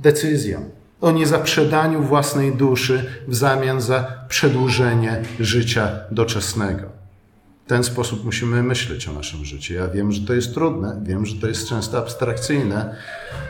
decyzją 0.00 0.70
o 1.00 1.10
niezaprzedaniu 1.10 2.02
własnej 2.02 2.52
duszy 2.52 3.04
w 3.28 3.34
zamian 3.34 3.80
za 3.80 4.24
przedłużenie 4.28 5.22
życia 5.40 5.88
doczesnego. 6.10 6.86
W 7.64 7.68
ten 7.68 7.84
sposób 7.84 8.24
musimy 8.24 8.62
myśleć 8.62 9.08
o 9.08 9.12
naszym 9.12 9.44
życiu. 9.44 9.74
Ja 9.74 9.88
wiem, 9.88 10.12
że 10.12 10.26
to 10.26 10.34
jest 10.34 10.54
trudne, 10.54 11.00
wiem, 11.02 11.26
że 11.26 11.34
to 11.34 11.46
jest 11.46 11.68
często 11.68 11.98
abstrakcyjne, 11.98 12.96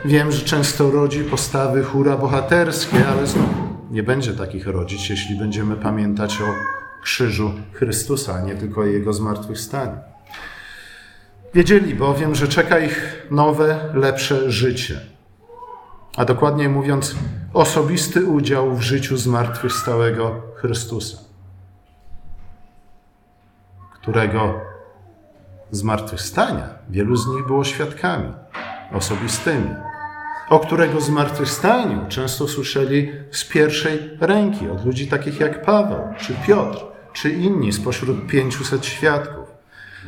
wiem, 0.04 0.32
że 0.32 0.44
często 0.44 0.90
rodzi 0.90 1.20
postawy 1.20 1.82
hura 1.82 2.16
bohaterskie, 2.16 3.06
ale 3.06 3.26
znów 3.26 3.50
nie 3.90 4.02
będzie 4.02 4.32
takich 4.32 4.66
rodzić, 4.66 5.10
jeśli 5.10 5.38
będziemy 5.38 5.76
pamiętać 5.76 6.38
o 6.40 6.71
krzyżu 7.02 7.52
Chrystusa, 7.72 8.34
a 8.34 8.40
nie 8.40 8.54
tylko 8.54 8.84
Jego 8.84 9.12
zmartwychwstaniu. 9.12 9.96
Wiedzieli 11.54 11.94
bowiem, 11.94 12.34
że 12.34 12.48
czeka 12.48 12.78
ich 12.78 13.26
nowe, 13.30 13.90
lepsze 13.94 14.50
życie, 14.50 15.00
a 16.16 16.24
dokładniej 16.24 16.68
mówiąc, 16.68 17.14
osobisty 17.54 18.26
udział 18.26 18.76
w 18.76 18.82
życiu 18.82 19.16
zmartwychwstałego 19.16 20.42
Chrystusa, 20.54 21.18
którego 23.94 24.60
zmartwychwstania 25.70 26.68
wielu 26.90 27.16
z 27.16 27.26
nich 27.26 27.46
było 27.46 27.64
świadkami 27.64 28.32
osobistymi, 28.92 29.74
o 30.48 30.58
którego 30.58 31.00
zmartwychwstaniu 31.00 32.06
często 32.08 32.48
słyszeli 32.48 33.12
z 33.30 33.44
pierwszej 33.44 34.10
ręki 34.20 34.68
od 34.68 34.84
ludzi 34.84 35.08
takich 35.08 35.40
jak 35.40 35.64
Paweł 35.64 36.00
czy 36.18 36.34
Piotr 36.46 36.91
czy 37.12 37.30
inni 37.30 37.72
spośród 37.72 38.26
500 38.26 38.86
świadków, 38.86 39.46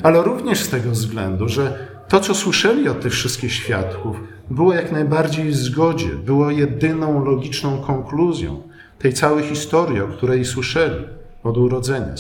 ale 0.03 0.23
również 0.23 0.61
z 0.61 0.69
tego 0.69 0.91
względu, 0.91 1.49
że 1.49 1.89
to, 2.09 2.21
co 2.21 2.35
słyszeli 2.35 2.89
od 2.89 3.01
tych 3.01 3.13
wszystkich 3.13 3.53
świadków, 3.53 4.17
było 4.51 4.75
jak 4.75 4.93
najbardziej 4.93 5.49
w 5.49 5.57
zgodzie, 5.57 6.09
było 6.09 6.51
jedyną 6.51 7.25
logiczną 7.25 7.79
konkluzją 7.79 8.63
tej 8.99 9.13
całej 9.13 9.45
historii, 9.45 10.01
o 10.01 10.09
której 10.09 10.45
słyszeli 10.45 11.05
od 11.43 11.59
urodzenia. 11.59 12.15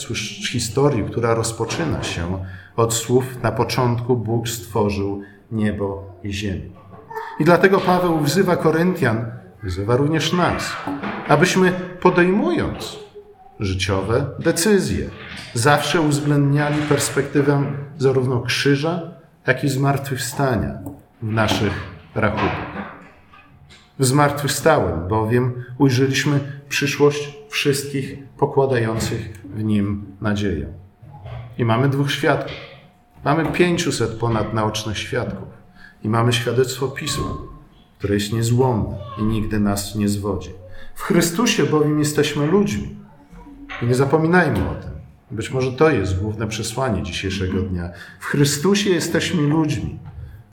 Historii, 0.50 1.04
która 1.04 1.34
rozpoczyna 1.34 2.02
się 2.02 2.44
od 2.76 2.94
słów 2.94 3.24
na 3.42 3.52
początku 3.52 4.16
Bóg 4.16 4.48
stworzył 4.48 5.22
niebo 5.52 6.04
i 6.24 6.32
ziemię. 6.32 6.70
I 7.40 7.44
dlatego 7.44 7.80
Paweł 7.80 8.20
wzywa 8.20 8.56
Koryntian, 8.56 9.26
wzywa 9.62 9.96
również 9.96 10.32
nas, 10.32 10.72
abyśmy 11.28 11.72
podejmując 12.00 13.03
życiowe 13.60 14.26
decyzje. 14.38 15.10
Zawsze 15.54 16.00
uwzględniali 16.00 16.82
perspektywę 16.82 17.64
zarówno 17.98 18.40
krzyża, 18.40 19.02
jak 19.46 19.64
i 19.64 19.68
zmartwychwstania 19.68 20.78
w 21.22 21.26
naszych 21.26 21.72
rachunkach. 22.14 22.94
W 23.98 24.04
zmartwychwstałym 24.04 25.08
bowiem 25.08 25.64
ujrzeliśmy 25.78 26.40
przyszłość 26.68 27.38
wszystkich 27.48 28.18
pokładających 28.36 29.42
w 29.54 29.64
nim 29.64 30.06
nadzieję. 30.20 30.68
I 31.58 31.64
mamy 31.64 31.88
dwóch 31.88 32.12
świadków. 32.12 32.56
Mamy 33.24 33.46
500 33.52 34.10
ponad 34.10 34.54
naocznych 34.54 34.98
świadków. 34.98 35.48
I 36.02 36.08
mamy 36.08 36.32
świadectwo 36.32 36.88
Pisma, 36.88 37.28
które 37.98 38.14
jest 38.14 38.32
niezłomne 38.32 38.96
i 39.18 39.22
nigdy 39.22 39.60
nas 39.60 39.94
nie 39.94 40.08
zwodzi. 40.08 40.50
W 40.94 41.02
Chrystusie 41.02 41.66
bowiem 41.66 41.98
jesteśmy 41.98 42.46
ludźmi, 42.46 42.96
i 43.82 43.86
nie 43.86 43.94
zapominajmy 43.94 44.68
o 44.70 44.74
tym. 44.74 44.90
Być 45.30 45.50
może 45.50 45.72
to 45.72 45.90
jest 45.90 46.20
główne 46.20 46.46
przesłanie 46.46 47.02
dzisiejszego 47.02 47.62
dnia. 47.62 47.90
W 48.20 48.24
Chrystusie 48.24 48.90
jesteśmy 48.90 49.42
ludźmi, 49.42 49.98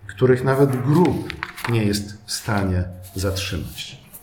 których 0.08 0.44
nawet 0.44 0.82
grób 0.82 1.34
nie 1.70 1.84
jest 1.84 2.24
w 2.26 2.32
stanie 2.32 2.84
zatrzymać. 3.16 4.01